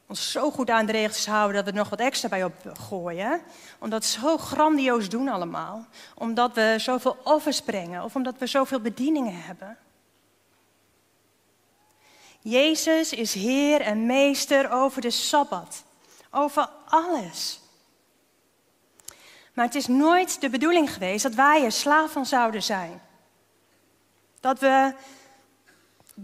ons 0.08 0.32
zo 0.32 0.52
goed 0.52 0.69
aan 0.69 0.86
de 0.86 0.91
regels 0.91 1.25
houden 1.25 1.56
dat 1.56 1.63
we 1.65 1.71
er 1.71 1.78
nog 1.78 1.89
wat 1.89 1.99
extra 1.99 2.30
bij 2.30 2.43
opgooien. 2.43 3.41
Omdat 3.80 4.04
we 4.04 4.10
zo 4.10 4.38
grandioos 4.38 5.10
doen 5.10 5.28
allemaal. 5.28 5.86
Omdat 6.15 6.54
we 6.54 6.75
zoveel 6.78 7.17
offers 7.23 7.62
brengen 7.62 8.04
of 8.04 8.15
omdat 8.15 8.38
we 8.38 8.47
zoveel 8.47 8.80
bedieningen 8.80 9.43
hebben. 9.43 9.78
Jezus 12.41 13.13
is 13.13 13.34
Heer 13.34 13.82
en 13.82 14.06
Meester 14.06 14.71
over 14.71 15.02
de 15.02 15.10
Sabbat. 15.10 15.84
Over 16.32 16.69
alles. 16.86 17.62
Maar 19.54 19.65
het 19.65 19.75
is 19.75 19.88
nooit 19.88 20.41
de 20.41 20.49
bedoeling 20.49 20.93
geweest 20.93 21.23
dat 21.23 21.34
wij 21.34 21.63
er 21.63 21.71
slaaf 21.71 22.12
van 22.12 22.25
zouden 22.25 22.63
zijn. 22.63 23.02
Dat 24.39 24.60
we 24.60 24.93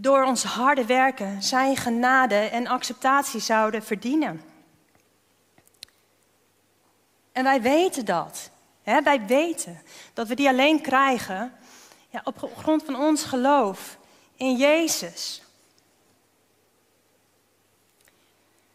door 0.01 0.23
ons 0.23 0.43
harde 0.43 0.85
werken 0.85 1.43
zijn 1.43 1.77
genade 1.77 2.35
en 2.35 2.67
acceptatie 2.67 3.39
zouden 3.39 3.83
verdienen. 3.83 4.41
En 7.31 7.43
wij 7.43 7.61
weten 7.61 8.05
dat. 8.05 8.49
Hè? 8.83 9.01
Wij 9.01 9.25
weten 9.25 9.81
dat 10.13 10.27
we 10.27 10.35
die 10.35 10.47
alleen 10.47 10.81
krijgen 10.81 11.53
ja, 12.09 12.21
op 12.23 12.51
grond 12.57 12.83
van 12.83 12.95
ons 12.95 13.23
geloof 13.23 13.97
in 14.35 14.55
Jezus. 14.55 15.43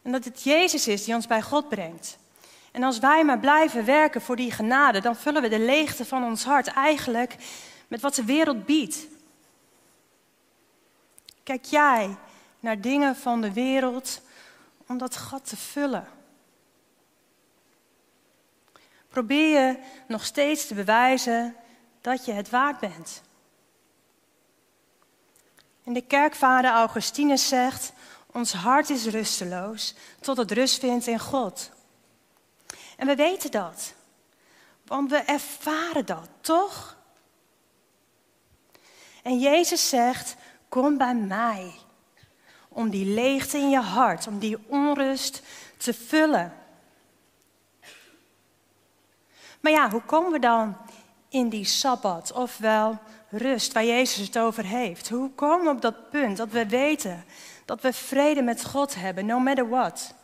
En 0.02 0.12
dat 0.12 0.24
het 0.24 0.42
Jezus 0.42 0.88
is 0.88 1.04
die 1.04 1.14
ons 1.14 1.26
bij 1.26 1.42
God 1.42 1.68
brengt. 1.68 2.18
En 2.72 2.82
als 2.82 2.98
wij 2.98 3.24
maar 3.24 3.38
blijven 3.38 3.84
werken 3.84 4.20
voor 4.20 4.36
die 4.36 4.52
genade, 4.52 5.00
dan 5.00 5.16
vullen 5.16 5.42
we 5.42 5.48
de 5.48 5.58
leegte 5.58 6.04
van 6.04 6.24
ons 6.24 6.44
hart 6.44 6.66
eigenlijk 6.66 7.36
met 7.88 8.00
wat 8.00 8.14
de 8.14 8.24
wereld 8.24 8.66
biedt. 8.66 9.06
Kijk 11.50 11.64
jij 11.64 12.16
naar 12.60 12.80
dingen 12.80 13.16
van 13.16 13.40
de 13.40 13.52
wereld 13.52 14.20
om 14.86 14.98
dat 14.98 15.16
gat 15.16 15.48
te 15.48 15.56
vullen? 15.56 16.08
Probeer 19.08 19.60
je 19.60 19.78
nog 20.08 20.24
steeds 20.24 20.66
te 20.66 20.74
bewijzen 20.74 21.56
dat 22.00 22.24
je 22.24 22.32
het 22.32 22.50
waard 22.50 22.78
bent. 22.78 23.22
En 25.84 25.92
de 25.92 26.00
kerkvader 26.00 26.70
Augustinus 26.70 27.48
zegt: 27.48 27.92
Ons 28.26 28.52
hart 28.52 28.90
is 28.90 29.06
rusteloos 29.06 29.94
tot 30.20 30.36
het 30.36 30.50
rust 30.50 30.78
vindt 30.78 31.06
in 31.06 31.18
God. 31.18 31.70
En 32.96 33.06
we 33.06 33.14
weten 33.14 33.50
dat. 33.50 33.94
Want 34.84 35.10
we 35.10 35.16
ervaren 35.16 36.06
dat, 36.06 36.28
toch? 36.40 36.96
En 39.22 39.38
Jezus 39.38 39.88
zegt: 39.88 40.36
Kom 40.70 40.96
bij 40.96 41.14
mij. 41.14 41.72
Om 42.68 42.90
die 42.90 43.06
leegte 43.06 43.58
in 43.58 43.70
je 43.70 43.80
hart, 43.80 44.26
om 44.26 44.38
die 44.38 44.58
onrust 44.66 45.42
te 45.76 45.94
vullen. 45.94 46.54
Maar 49.60 49.72
ja, 49.72 49.90
hoe 49.90 50.02
komen 50.02 50.32
we 50.32 50.38
dan 50.38 50.76
in 51.28 51.48
die 51.48 51.64
sabbat, 51.64 52.32
ofwel 52.32 52.98
rust, 53.28 53.72
waar 53.72 53.84
Jezus 53.84 54.26
het 54.26 54.38
over 54.38 54.64
heeft? 54.64 55.08
Hoe 55.08 55.30
komen 55.30 55.64
we 55.64 55.70
op 55.70 55.82
dat 55.82 56.10
punt 56.10 56.36
dat 56.36 56.48
we 56.48 56.66
weten 56.66 57.24
dat 57.64 57.80
we 57.80 57.92
vrede 57.92 58.42
met 58.42 58.64
God 58.64 58.94
hebben, 58.94 59.26
no 59.26 59.38
matter 59.38 59.68
what? 59.68 60.14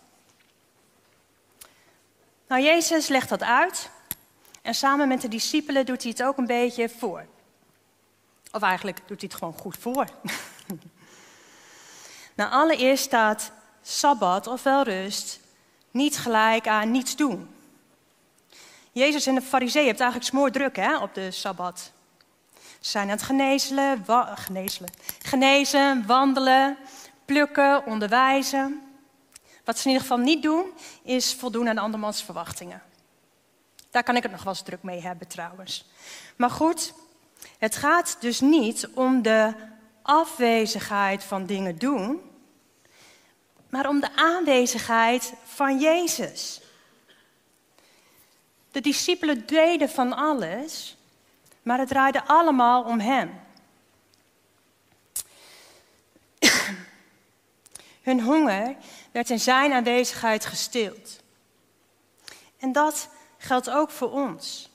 Nou, 2.48 2.62
Jezus 2.62 3.08
legt 3.08 3.28
dat 3.28 3.42
uit 3.42 3.90
en 4.62 4.74
samen 4.74 5.08
met 5.08 5.20
de 5.20 5.28
discipelen 5.28 5.86
doet 5.86 6.02
hij 6.02 6.10
het 6.10 6.22
ook 6.22 6.36
een 6.36 6.46
beetje 6.46 6.88
voor. 6.88 7.26
Of 8.56 8.62
eigenlijk 8.62 8.98
doet 9.06 9.20
hij 9.20 9.28
het 9.30 9.38
gewoon 9.38 9.58
goed 9.58 9.76
voor. 9.80 10.06
nou, 12.36 12.50
allereerst 12.50 13.04
staat 13.04 13.52
sabbat, 13.82 14.46
ofwel 14.46 14.82
rust, 14.82 15.40
niet 15.90 16.18
gelijk 16.18 16.68
aan 16.68 16.90
niets 16.90 17.16
doen. 17.16 17.54
Jezus 18.92 19.26
en 19.26 19.34
de 19.34 19.42
fariseeën 19.42 19.86
hebben 19.86 20.02
eigenlijk 20.02 20.32
smoor 20.32 20.50
druk 20.50 20.76
hè, 20.76 20.98
op 20.98 21.14
de 21.14 21.30
sabbat. 21.30 21.92
Ze 22.80 22.90
zijn 22.90 23.04
aan 23.04 23.10
het 23.10 23.22
genezelen, 23.22 24.04
genezelen, 24.34 24.90
genezen, 25.22 26.06
wandelen, 26.06 26.76
plukken, 27.24 27.86
onderwijzen. 27.86 28.82
Wat 29.64 29.78
ze 29.78 29.84
in 29.84 29.90
ieder 29.90 30.06
geval 30.06 30.24
niet 30.24 30.42
doen, 30.42 30.64
is 31.02 31.34
voldoen 31.34 31.68
aan 31.68 31.78
andermans 31.78 32.22
verwachtingen. 32.22 32.82
Daar 33.90 34.02
kan 34.02 34.16
ik 34.16 34.22
het 34.22 34.32
nog 34.32 34.42
wel 34.42 34.52
eens 34.52 34.62
druk 34.62 34.82
mee 34.82 35.00
hebben 35.00 35.28
trouwens. 35.28 35.84
Maar 36.36 36.50
goed, 36.50 36.92
het 37.58 37.76
gaat 37.76 38.16
dus 38.20 38.40
niet 38.40 38.88
om 38.94 39.22
de 39.22 39.54
afwezigheid 40.02 41.24
van 41.24 41.46
dingen 41.46 41.78
doen, 41.78 42.20
maar 43.68 43.88
om 43.88 44.00
de 44.00 44.16
aanwezigheid 44.16 45.32
van 45.44 45.78
Jezus. 45.78 46.60
De 48.70 48.80
discipelen 48.80 49.46
deden 49.46 49.88
van 49.88 50.12
alles, 50.12 50.96
maar 51.62 51.78
het 51.78 51.88
draaide 51.88 52.24
allemaal 52.24 52.82
om 52.82 53.00
Hem. 53.00 53.40
Hun 58.02 58.20
honger 58.20 58.76
werd 59.12 59.30
in 59.30 59.40
Zijn 59.40 59.72
aanwezigheid 59.72 60.44
gestild. 60.44 61.20
En 62.58 62.72
dat 62.72 63.08
geldt 63.38 63.70
ook 63.70 63.90
voor 63.90 64.10
ons. 64.10 64.70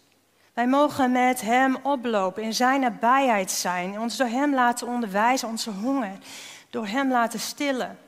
Wij 0.54 0.68
mogen 0.68 1.12
met 1.12 1.42
Hem 1.42 1.76
oplopen, 1.76 2.44
in 2.44 2.54
Zijn 2.54 2.82
nabijheid 2.82 3.52
zijn, 3.52 4.00
ons 4.00 4.18
door 4.18 4.28
Hem 4.28 4.54
laten 4.54 4.88
onderwijzen, 4.88 5.48
onze 5.48 5.72
honger, 5.72 6.18
door 6.70 6.88
Hem 6.88 7.12
laten 7.12 7.40
stillen. 7.40 8.00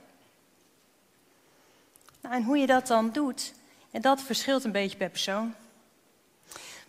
Nou, 2.21 2.35
en 2.35 2.43
hoe 2.43 2.57
je 2.57 2.67
dat 2.67 2.87
dan 2.87 3.11
doet, 3.11 3.53
en 3.91 4.01
dat 4.01 4.21
verschilt 4.21 4.63
een 4.63 4.71
beetje 4.71 4.97
per 4.97 5.09
persoon. 5.09 5.53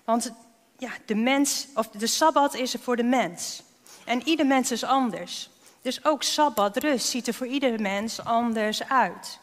Want 0.04 0.32
ja, 0.78 0.90
de, 1.04 1.14
mens, 1.14 1.66
of 1.74 1.88
de 1.88 2.06
Sabbat 2.06 2.54
is 2.54 2.74
er 2.74 2.80
voor 2.80 2.96
de 2.96 3.02
mens. 3.02 3.62
En 4.04 4.28
ieder 4.28 4.46
mens 4.46 4.70
is 4.70 4.84
anders. 4.84 5.50
Dus 5.82 6.04
ook 6.04 6.22
Sabbat, 6.22 6.76
rust, 6.76 7.08
ziet 7.08 7.26
er 7.26 7.34
voor 7.34 7.46
ieder 7.46 7.80
mens 7.80 8.24
anders 8.24 8.88
uit. 8.88 9.38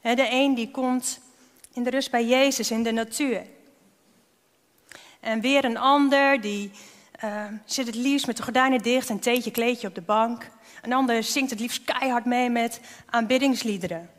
De 0.00 0.28
een 0.30 0.54
die 0.54 0.70
komt 0.70 1.20
in 1.72 1.82
de 1.82 1.90
rust 1.90 2.10
bij 2.10 2.26
Jezus 2.26 2.70
in 2.70 2.82
de 2.82 2.92
natuur. 2.92 3.46
En 5.20 5.40
weer 5.40 5.64
een 5.64 5.78
ander 5.78 6.40
die 6.40 6.70
uh, 7.24 7.44
zit 7.64 7.86
het 7.86 7.94
liefst 7.94 8.26
met 8.26 8.36
de 8.36 8.42
gordijnen 8.42 8.82
dicht 8.82 9.10
en 9.10 9.18
theetje, 9.18 9.50
kleedje 9.50 9.88
op 9.88 9.94
de 9.94 10.00
bank. 10.00 10.50
Een 10.82 10.92
ander 10.92 11.22
zingt 11.22 11.50
het 11.50 11.60
liefst 11.60 11.84
keihard 11.84 12.24
mee 12.24 12.50
met 12.50 12.80
aanbiddingsliederen. 13.06 14.10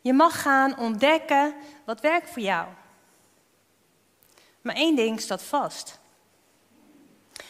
Je 0.00 0.12
mag 0.12 0.42
gaan 0.42 0.78
ontdekken 0.78 1.54
wat 1.84 2.00
werkt 2.00 2.30
voor 2.30 2.42
jou. 2.42 2.66
Maar 4.60 4.74
één 4.74 4.96
ding 4.96 5.20
staat 5.20 5.42
vast. 5.42 6.00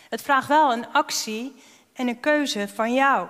Het 0.09 0.23
vraagt 0.23 0.49
wel 0.49 0.73
een 0.73 0.93
actie 0.93 1.63
en 1.93 2.09
een 2.09 2.21
keuze 2.21 2.69
van 2.69 2.95
jou. 2.95 3.29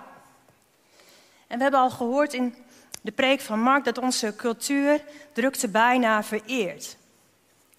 En 1.46 1.56
we 1.56 1.62
hebben 1.62 1.80
al 1.80 1.90
gehoord 1.90 2.32
in 2.32 2.54
de 3.02 3.12
preek 3.12 3.40
van 3.40 3.60
Mark 3.60 3.84
dat 3.84 3.98
onze 3.98 4.36
cultuur 4.36 5.04
drukte 5.32 5.68
bijna 5.68 6.22
vereert. 6.22 6.96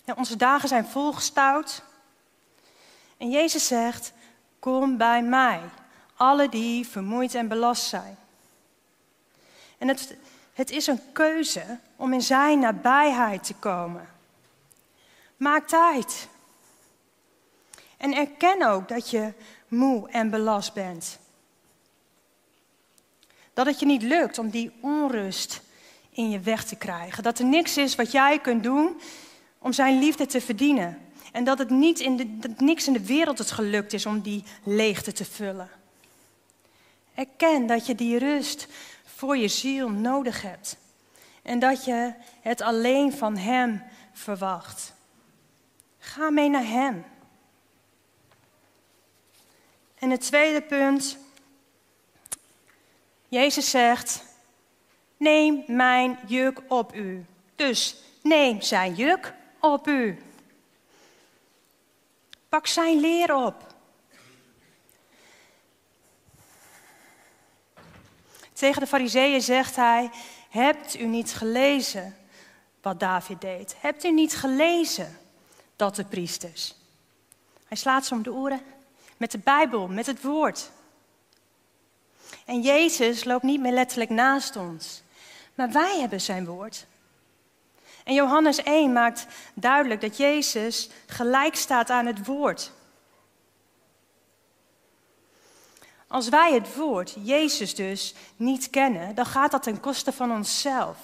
Onze 0.05 0.35
dagen 0.35 0.67
zijn 0.67 0.85
volgestouwd. 0.85 1.83
En 3.17 3.29
Jezus 3.29 3.67
zegt: 3.67 4.13
Kom 4.59 4.97
bij 4.97 5.23
mij, 5.23 5.61
alle 6.15 6.49
die 6.49 6.87
vermoeid 6.87 7.35
en 7.35 7.47
belast 7.47 7.83
zijn. 7.83 8.17
En 9.77 9.87
het, 9.87 10.15
het 10.53 10.71
is 10.71 10.87
een 10.87 11.11
keuze 11.11 11.79
om 11.95 12.13
in 12.13 12.21
Zijn 12.21 12.59
nabijheid 12.59 13.43
te 13.43 13.53
komen. 13.53 14.09
Maak 15.37 15.67
tijd. 15.67 16.27
En 17.97 18.13
erken 18.13 18.67
ook 18.67 18.87
dat 18.87 19.09
je 19.09 19.33
moe 19.67 20.09
en 20.09 20.29
belast 20.29 20.73
bent. 20.73 21.19
Dat 23.53 23.65
het 23.65 23.79
je 23.79 23.85
niet 23.85 24.01
lukt 24.01 24.37
om 24.37 24.49
die 24.49 24.71
onrust 24.81 25.61
in 26.09 26.29
je 26.29 26.39
weg 26.39 26.65
te 26.65 26.75
krijgen. 26.75 27.23
Dat 27.23 27.39
er 27.39 27.45
niks 27.45 27.77
is 27.77 27.95
wat 27.95 28.11
jij 28.11 28.39
kunt 28.39 28.63
doen 28.63 29.01
om 29.63 29.73
zijn 29.73 29.99
liefde 29.99 30.25
te 30.25 30.41
verdienen. 30.41 31.01
En 31.31 31.43
dat 31.43 31.57
het 31.57 31.69
niet 31.69 31.99
in 31.99 32.17
de, 32.17 32.53
niks 32.57 32.87
in 32.87 32.93
de 32.93 33.05
wereld 33.05 33.37
het 33.37 33.51
gelukt 33.51 33.93
is 33.93 34.05
om 34.05 34.21
die 34.21 34.43
leegte 34.63 35.11
te 35.11 35.25
vullen. 35.25 35.69
Erken 37.13 37.67
dat 37.67 37.85
je 37.85 37.95
die 37.95 38.17
rust 38.17 38.67
voor 39.05 39.37
je 39.37 39.47
ziel 39.47 39.89
nodig 39.89 40.41
hebt. 40.41 40.77
En 41.41 41.59
dat 41.59 41.85
je 41.85 42.13
het 42.41 42.61
alleen 42.61 43.13
van 43.13 43.37
Hem 43.37 43.83
verwacht. 44.13 44.93
Ga 45.99 46.29
mee 46.29 46.49
naar 46.49 46.67
Hem. 46.67 47.05
En 49.99 50.09
het 50.09 50.21
tweede 50.21 50.61
punt. 50.61 51.17
Jezus 53.27 53.69
zegt: 53.69 54.23
Neem 55.17 55.63
mijn 55.67 56.19
juk 56.27 56.61
op 56.67 56.95
u. 56.95 57.25
Dus 57.55 57.95
neem 58.21 58.61
zijn 58.61 58.95
juk 58.95 59.33
op 59.63 59.87
u. 59.87 60.17
Pak 62.49 62.67
zijn 62.67 62.99
leer 62.99 63.35
op. 63.35 63.73
Tegen 68.53 68.81
de 68.81 68.87
fariseeën 68.87 69.41
zegt 69.41 69.75
hij, 69.75 70.09
hebt 70.49 70.99
u 70.99 71.05
niet 71.05 71.33
gelezen 71.33 72.15
wat 72.81 72.99
David 72.99 73.41
deed? 73.41 73.75
Hebt 73.77 74.03
u 74.03 74.11
niet 74.11 74.35
gelezen 74.35 75.17
dat 75.75 75.95
de 75.95 76.05
priesters? 76.05 76.75
Hij 77.67 77.77
slaat 77.77 78.05
ze 78.05 78.13
om 78.13 78.23
de 78.23 78.33
oren 78.33 78.61
met 79.17 79.31
de 79.31 79.37
Bijbel, 79.37 79.87
met 79.87 80.05
het 80.05 80.21
woord. 80.21 80.71
En 82.45 82.61
Jezus 82.61 83.23
loopt 83.23 83.43
niet 83.43 83.61
meer 83.61 83.73
letterlijk 83.73 84.09
naast 84.09 84.55
ons, 84.55 85.03
maar 85.55 85.71
wij 85.71 85.99
hebben 85.99 86.21
zijn 86.21 86.45
woord. 86.45 86.85
En 88.03 88.13
Johannes 88.13 88.63
1 88.63 88.93
maakt 88.93 89.25
duidelijk 89.53 90.01
dat 90.01 90.17
Jezus 90.17 90.89
gelijk 91.07 91.55
staat 91.55 91.89
aan 91.89 92.05
het 92.05 92.25
woord. 92.25 92.71
Als 96.07 96.29
wij 96.29 96.53
het 96.53 96.75
woord, 96.75 97.15
Jezus 97.21 97.75
dus, 97.75 98.13
niet 98.35 98.69
kennen, 98.69 99.15
dan 99.15 99.25
gaat 99.25 99.51
dat 99.51 99.63
ten 99.63 99.79
koste 99.79 100.11
van 100.11 100.31
onszelf. 100.31 100.97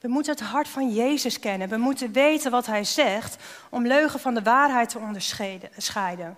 We 0.00 0.08
moeten 0.08 0.32
het 0.32 0.42
hart 0.42 0.68
van 0.68 0.92
Jezus 0.92 1.38
kennen. 1.38 1.68
We 1.68 1.76
moeten 1.76 2.12
weten 2.12 2.50
wat 2.50 2.66
Hij 2.66 2.84
zegt 2.84 3.36
om 3.70 3.86
leugen 3.86 4.20
van 4.20 4.34
de 4.34 4.42
waarheid 4.42 4.88
te 4.88 4.98
onderscheiden. 4.98 6.36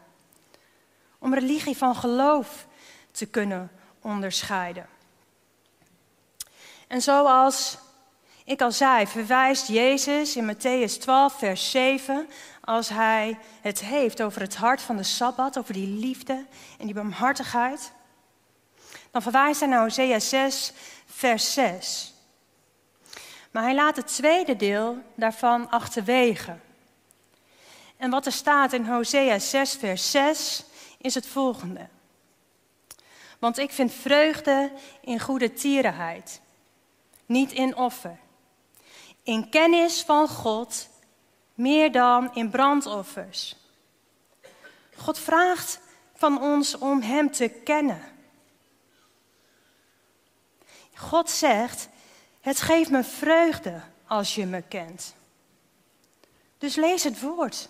Om 1.19 1.35
religie 1.35 1.77
van 1.77 1.97
geloof 1.97 2.67
te 3.11 3.27
kunnen 3.27 3.71
onderscheiden. 4.01 4.87
En 6.87 7.03
zoals 7.03 7.79
ik 8.51 8.63
al 8.63 8.73
zei, 8.73 9.07
verwijst 9.07 9.67
Jezus 9.67 10.37
in 10.37 10.55
Matthäus 10.55 10.99
12, 10.99 11.39
vers 11.39 11.71
7, 11.71 12.29
als 12.61 12.89
hij 12.89 13.39
het 13.61 13.81
heeft 13.81 14.23
over 14.23 14.41
het 14.41 14.57
hart 14.57 14.81
van 14.83 14.97
de 14.97 15.03
Sabbat, 15.03 15.59
over 15.59 15.73
die 15.73 15.87
liefde 15.87 16.47
en 16.79 16.87
die 16.87 16.95
barmhartigheid, 16.95 17.93
dan 19.11 19.23
verwijst 19.23 19.61
hij 19.61 19.69
naar 19.69 19.83
Hosea 19.83 20.19
6, 20.19 20.73
vers 21.07 21.53
6. 21.53 22.15
Maar 23.51 23.63
hij 23.63 23.75
laat 23.75 23.97
het 23.97 24.07
tweede 24.07 24.57
deel 24.57 24.99
daarvan 25.15 25.71
achterwege. 25.71 26.57
En 27.97 28.11
wat 28.11 28.27
er 28.27 28.33
staat 28.33 28.73
in 28.73 28.87
Hosea 28.87 29.39
6, 29.39 29.75
vers 29.75 30.11
6 30.11 30.65
is 30.99 31.15
het 31.15 31.27
volgende. 31.27 31.89
Want 33.39 33.59
ik 33.59 33.71
vind 33.71 33.93
vreugde 33.93 34.73
in 35.01 35.21
goede 35.21 35.53
tierenheid, 35.53 36.41
niet 37.27 37.53
in 37.53 37.77
offer 37.77 38.19
in 39.23 39.49
kennis 39.49 40.03
van 40.03 40.29
God 40.29 40.89
meer 41.55 41.93
dan 41.93 42.35
in 42.35 42.51
brandoffers. 42.51 43.57
God 44.97 45.19
vraagt 45.19 45.81
van 46.15 46.43
ons 46.43 46.79
om 46.79 47.01
Hem 47.01 47.31
te 47.31 47.49
kennen. 47.49 48.03
God 50.95 51.31
zegt, 51.31 51.89
het 52.41 52.61
geeft 52.61 52.91
me 52.91 53.05
vreugde 53.05 53.81
als 54.07 54.35
je 54.35 54.47
me 54.47 54.63
kent. 54.63 55.15
Dus 56.59 56.75
lees 56.75 57.05
het 57.05 57.21
woord. 57.21 57.69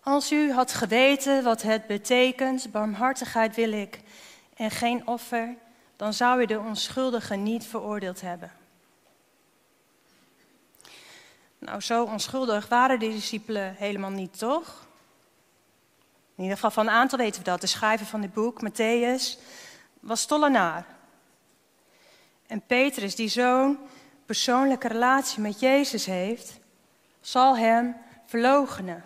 Als 0.00 0.32
u 0.32 0.52
had 0.52 0.72
geweten 0.72 1.44
wat 1.44 1.62
het 1.62 1.86
betekent, 1.86 2.70
barmhartigheid 2.72 3.54
wil 3.54 3.72
ik 3.72 4.00
en 4.56 4.70
geen 4.70 5.06
offer, 5.06 5.54
dan 5.96 6.12
zou 6.12 6.40
je 6.40 6.46
de 6.46 6.58
onschuldige 6.58 7.34
niet 7.34 7.66
veroordeeld 7.66 8.20
hebben. 8.20 8.52
Nou, 11.58 11.80
zo 11.80 12.04
onschuldig 12.04 12.68
waren 12.68 12.98
de 12.98 13.08
discipelen 13.08 13.74
helemaal 13.74 14.10
niet, 14.10 14.38
toch? 14.38 14.86
In 16.36 16.42
ieder 16.42 16.54
geval 16.54 16.70
van 16.70 16.86
een 16.86 16.92
aantal 16.92 17.18
weten 17.18 17.38
we 17.38 17.50
dat. 17.50 17.60
De 17.60 17.66
schrijver 17.66 18.06
van 18.06 18.20
dit 18.20 18.32
boek, 18.32 18.60
Matthäus, 18.68 19.40
was 20.00 20.26
tollenaar. 20.26 20.86
En 22.46 22.60
Petrus, 22.66 23.14
die 23.14 23.28
zo'n 23.28 23.78
persoonlijke 24.26 24.88
relatie 24.88 25.40
met 25.40 25.60
Jezus 25.60 26.06
heeft, 26.06 26.58
zal 27.20 27.56
hem 27.56 27.96
verloochenen. 28.26 29.04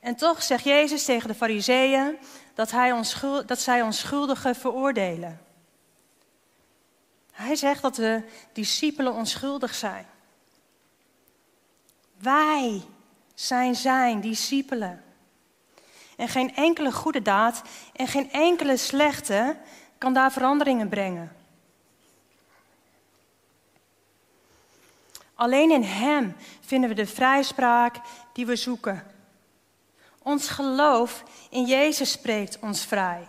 En 0.00 0.16
toch 0.16 0.42
zegt 0.42 0.64
Jezus 0.64 1.04
tegen 1.04 1.28
de 1.28 1.34
Fariseeën: 1.34 2.18
dat, 2.58 2.70
hij 2.70 2.92
onschuld, 2.92 3.48
dat 3.48 3.60
zij 3.60 3.82
onschuldigen 3.82 4.54
veroordelen. 4.54 5.40
Hij 7.32 7.56
zegt 7.56 7.82
dat 7.82 7.94
de 7.94 8.22
discipelen 8.52 9.12
onschuldig 9.12 9.74
zijn. 9.74 10.06
Wij 12.16 12.82
zijn 13.34 13.74
zijn 13.74 14.20
discipelen. 14.20 15.04
En 16.16 16.28
geen 16.28 16.54
enkele 16.54 16.92
goede 16.92 17.22
daad 17.22 17.62
en 17.92 18.06
geen 18.06 18.32
enkele 18.32 18.76
slechte 18.76 19.56
kan 19.98 20.12
daar 20.12 20.32
veranderingen 20.32 20.88
brengen. 20.88 21.36
Alleen 25.34 25.70
in 25.70 25.82
Hem 25.82 26.36
vinden 26.60 26.88
we 26.88 26.94
de 26.94 27.06
vrijspraak 27.06 27.96
die 28.32 28.46
we 28.46 28.56
zoeken. 28.56 29.17
Ons 30.28 30.48
geloof 30.48 31.24
in 31.50 31.64
Jezus 31.64 32.10
spreekt 32.10 32.58
ons 32.58 32.84
vrij. 32.84 33.28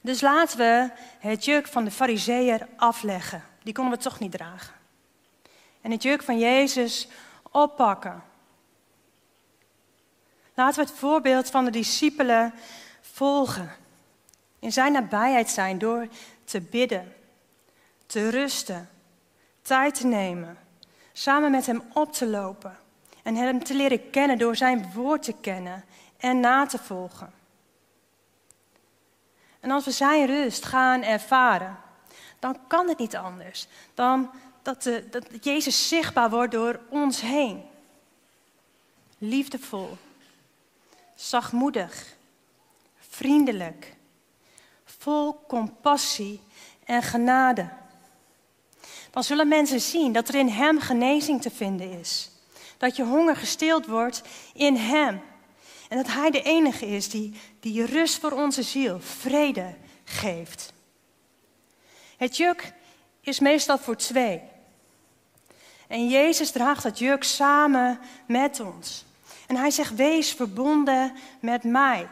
Dus 0.00 0.20
laten 0.20 0.58
we 0.58 0.90
het 1.18 1.44
juk 1.44 1.66
van 1.66 1.84
de 1.84 1.90
fariseeër 1.90 2.68
afleggen. 2.76 3.44
Die 3.62 3.74
konden 3.74 3.98
we 3.98 4.02
toch 4.02 4.18
niet 4.18 4.32
dragen. 4.32 4.74
En 5.80 5.90
het 5.90 6.02
juk 6.02 6.22
van 6.22 6.38
Jezus 6.38 7.08
oppakken. 7.50 8.22
Laten 10.54 10.82
we 10.82 10.88
het 10.88 10.98
voorbeeld 10.98 11.50
van 11.50 11.64
de 11.64 11.70
discipelen 11.70 12.54
volgen. 13.00 13.70
In 14.58 14.72
zijn 14.72 14.92
nabijheid 14.92 15.50
zijn 15.50 15.78
door 15.78 16.08
te 16.44 16.60
bidden, 16.60 17.14
te 18.06 18.28
rusten, 18.28 18.88
tijd 19.62 19.94
te 19.94 20.06
nemen, 20.06 20.58
samen 21.12 21.50
met 21.50 21.66
hem 21.66 21.82
op 21.92 22.12
te 22.12 22.26
lopen 22.26 22.79
en 23.22 23.34
hem 23.36 23.64
te 23.64 23.74
leren 23.74 24.10
kennen 24.10 24.38
door 24.38 24.56
zijn 24.56 24.92
woord 24.92 25.22
te 25.22 25.34
kennen 25.40 25.84
en 26.18 26.40
na 26.40 26.66
te 26.66 26.78
volgen. 26.78 27.32
En 29.60 29.70
als 29.70 29.84
we 29.84 29.90
zijn 29.90 30.26
rust 30.26 30.64
gaan 30.64 31.02
ervaren, 31.02 31.78
dan 32.38 32.58
kan 32.66 32.88
het 32.88 32.98
niet 32.98 33.16
anders 33.16 33.66
dan 33.94 34.30
dat, 34.62 34.82
de, 34.82 35.08
dat 35.10 35.26
Jezus 35.40 35.88
zichtbaar 35.88 36.30
wordt 36.30 36.52
door 36.52 36.80
ons 36.88 37.20
heen. 37.20 37.62
Liefdevol, 39.18 39.96
zachtmoedig, 41.14 42.16
vriendelijk, 42.98 43.94
vol 44.84 45.44
compassie 45.48 46.40
en 46.84 47.02
genade. 47.02 47.68
Dan 49.10 49.24
zullen 49.24 49.48
mensen 49.48 49.80
zien 49.80 50.12
dat 50.12 50.28
er 50.28 50.34
in 50.34 50.48
Hem 50.48 50.80
genezing 50.80 51.42
te 51.42 51.50
vinden 51.50 51.98
is. 51.98 52.30
Dat 52.80 52.96
je 52.96 53.04
honger 53.04 53.36
gesteeld 53.36 53.86
wordt 53.86 54.22
in 54.52 54.76
Hem. 54.76 55.20
En 55.88 55.96
dat 55.96 56.06
Hij 56.06 56.30
de 56.30 56.42
enige 56.42 56.86
is 56.86 57.08
die, 57.08 57.40
die 57.60 57.84
rust 57.84 58.18
voor 58.18 58.32
onze 58.32 58.62
ziel, 58.62 59.00
vrede 59.00 59.74
geeft. 60.04 60.72
Het 62.16 62.36
juk 62.36 62.72
is 63.20 63.40
meestal 63.40 63.78
voor 63.78 63.96
twee. 63.96 64.42
En 65.88 66.08
Jezus 66.08 66.50
draagt 66.50 66.82
dat 66.82 66.98
juk 66.98 67.24
samen 67.24 68.00
met 68.26 68.60
ons. 68.60 69.04
En 69.46 69.56
hij 69.56 69.70
zegt, 69.70 69.94
wees 69.94 70.32
verbonden 70.32 71.12
met 71.40 71.64
mij. 71.64 72.08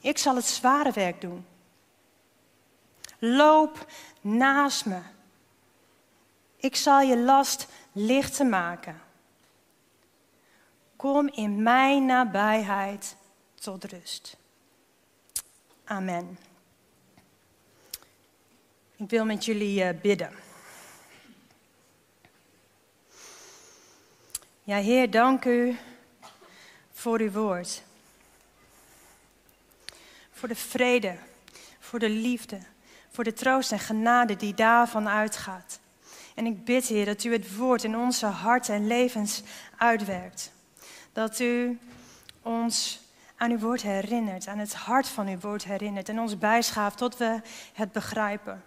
Ik 0.00 0.18
zal 0.18 0.36
het 0.36 0.44
zware 0.44 0.92
werk 0.92 1.20
doen. 1.20 1.46
Loop 3.18 3.86
naast 4.20 4.86
me. 4.86 5.00
Ik 6.56 6.76
zal 6.76 7.00
je 7.00 7.18
last 7.18 7.66
lichter 7.98 8.46
maken. 8.46 9.00
Kom 10.96 11.28
in 11.28 11.62
mijn 11.62 12.06
nabijheid 12.06 13.16
tot 13.54 13.84
rust. 13.84 14.36
Amen. 15.84 16.38
Ik 18.96 19.10
wil 19.10 19.24
met 19.24 19.44
jullie 19.44 19.82
eh, 19.82 20.00
bidden. 20.00 20.32
Ja, 24.62 24.76
Heer, 24.76 25.10
dank 25.10 25.44
u 25.44 25.76
voor 26.92 27.20
uw 27.20 27.30
woord. 27.30 27.82
Voor 30.32 30.48
de 30.48 30.56
vrede, 30.56 31.16
voor 31.78 31.98
de 31.98 32.10
liefde, 32.10 32.58
voor 33.10 33.24
de 33.24 33.32
troost 33.32 33.72
en 33.72 33.78
genade 33.78 34.36
die 34.36 34.54
daarvan 34.54 35.08
uitgaat. 35.08 35.80
En 36.38 36.46
ik 36.46 36.64
bid, 36.64 36.86
Heer, 36.86 37.04
dat 37.04 37.24
u 37.24 37.32
het 37.32 37.56
woord 37.56 37.84
in 37.84 37.96
onze 37.96 38.26
harten 38.26 38.74
en 38.74 38.86
levens 38.86 39.42
uitwerkt. 39.76 40.52
Dat 41.12 41.38
u 41.38 41.78
ons 42.42 43.00
aan 43.36 43.50
uw 43.50 43.58
woord 43.58 43.82
herinnert, 43.82 44.46
aan 44.46 44.58
het 44.58 44.74
hart 44.74 45.08
van 45.08 45.28
uw 45.28 45.38
woord 45.38 45.64
herinnert 45.64 46.08
en 46.08 46.20
ons 46.20 46.38
bijschaaft 46.38 46.96
tot 46.96 47.16
we 47.16 47.40
het 47.72 47.92
begrijpen. 47.92 48.62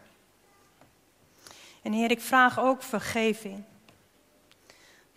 En 1.81 1.91
Heer, 1.91 2.11
ik 2.11 2.21
vraag 2.21 2.59
ook 2.59 2.83
vergeving. 2.83 3.63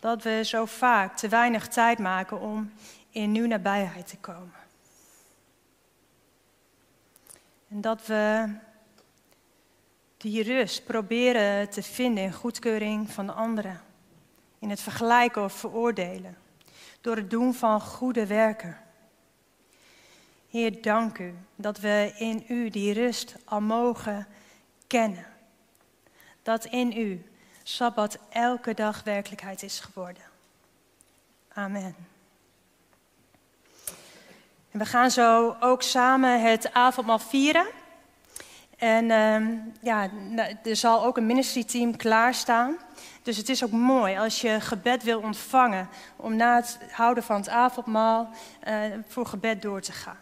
Dat 0.01 0.23
we 0.23 0.41
zo 0.45 0.65
vaak 0.65 1.17
te 1.17 1.29
weinig 1.29 1.69
tijd 1.69 1.99
maken 1.99 2.41
om 2.41 2.73
in 3.11 3.37
uw 3.37 3.47
nabijheid 3.47 4.07
te 4.07 4.17
komen. 4.17 4.61
En 7.69 7.81
dat 7.81 8.07
we 8.07 8.49
die 10.25 10.43
rust 10.43 10.85
proberen 10.85 11.71
te 11.71 11.83
vinden 11.83 12.25
in 12.25 12.33
goedkeuring 12.33 13.11
van 13.11 13.35
anderen. 13.35 13.81
In 14.59 14.71
het 14.71 14.81
vergelijken 14.81 15.45
of 15.45 15.53
veroordelen. 15.53 16.37
Door 17.01 17.17
het 17.17 17.31
doen 17.31 17.55
van 17.55 17.81
goede 17.81 18.27
werken. 18.27 18.79
Heer, 20.51 20.83
dank 20.83 21.19
u 21.19 21.35
dat 21.57 21.79
we 21.81 22.15
in 22.19 22.45
u 22.49 22.71
die 22.71 22.93
rust 22.93 23.35
al 23.45 23.61
mogen 23.61 24.27
kennen. 24.87 25.27
Dat 26.43 26.65
in 26.65 26.99
u 26.99 27.25
Sabbat 27.63 28.19
elke 28.31 28.75
dag 28.75 29.03
werkelijkheid 29.03 29.63
is 29.63 29.81
geworden. 29.81 30.23
Amen. 31.49 31.97
En 34.71 34.79
we 34.79 34.87
gaan 34.87 35.11
zo 35.11 35.57
ook 35.61 35.83
samen 35.83 36.43
het 36.43 36.73
avondmaal 36.73 37.19
vieren. 37.19 37.67
En 38.85 39.05
uh, 39.05 39.59
ja, 39.83 40.11
er 40.65 40.77
zal 40.77 41.05
ook 41.05 41.17
een 41.17 41.27
ministry 41.27 41.65
team 41.65 41.97
klaarstaan. 41.97 42.77
Dus 43.23 43.37
het 43.37 43.49
is 43.49 43.65
ook 43.65 43.71
mooi 43.71 44.19
als 44.19 44.41
je 44.41 44.61
gebed 44.61 45.03
wil 45.03 45.21
ontvangen 45.21 45.89
om 46.17 46.37
na 46.37 46.57
het 46.57 46.79
houden 46.91 47.23
van 47.23 47.37
het 47.37 47.49
avondmaal 47.49 48.29
uh, 48.69 48.75
voor 49.09 49.27
gebed 49.27 49.63
door 49.63 49.81
te 49.81 49.93
gaan. 49.93 50.17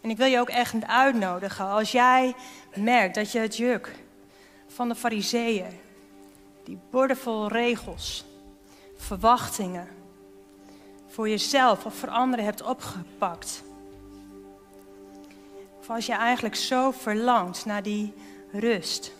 En 0.00 0.10
ik 0.10 0.16
wil 0.16 0.26
je 0.26 0.38
ook 0.38 0.48
echt 0.48 0.86
uitnodigen 0.86 1.66
als 1.66 1.92
jij 1.92 2.34
merkt 2.74 3.14
dat 3.14 3.32
je 3.32 3.38
het 3.38 3.56
juk 3.56 3.94
van 4.66 4.88
de 4.88 4.94
fariseeën, 4.94 5.80
die 6.64 6.78
borden 6.90 7.16
vol 7.16 7.48
regels, 7.48 8.24
verwachtingen, 8.96 9.88
voor 11.06 11.28
jezelf 11.28 11.84
of 11.84 11.94
voor 11.94 12.10
anderen 12.10 12.44
hebt 12.44 12.62
opgepakt. 12.62 13.62
Of 15.84 15.90
als 15.90 16.06
je 16.06 16.12
eigenlijk 16.12 16.54
zo 16.54 16.90
verlangt 16.90 17.64
naar 17.64 17.82
die 17.82 18.12
rust, 18.52 19.12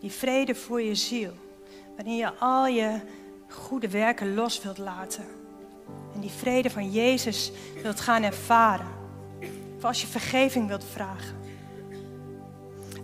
die 0.00 0.10
vrede 0.10 0.54
voor 0.54 0.82
je 0.82 0.94
ziel, 0.94 1.32
waarin 1.96 2.16
je 2.16 2.34
al 2.34 2.66
je 2.66 3.00
goede 3.48 3.88
werken 3.88 4.34
los 4.34 4.62
wilt 4.62 4.78
laten. 4.78 5.24
En 6.14 6.20
die 6.20 6.30
vrede 6.30 6.70
van 6.70 6.90
Jezus 6.90 7.52
wilt 7.82 8.00
gaan 8.00 8.22
ervaren. 8.22 8.86
Of 9.76 9.84
als 9.84 10.00
je 10.00 10.06
vergeving 10.06 10.68
wilt 10.68 10.84
vragen. 10.84 11.36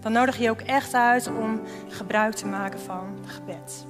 Dan 0.00 0.12
nodig 0.12 0.38
je 0.38 0.50
ook 0.50 0.60
echt 0.60 0.94
uit 0.94 1.26
om 1.26 1.60
gebruik 1.88 2.34
te 2.34 2.46
maken 2.46 2.80
van 2.80 3.18
gebed. 3.26 3.86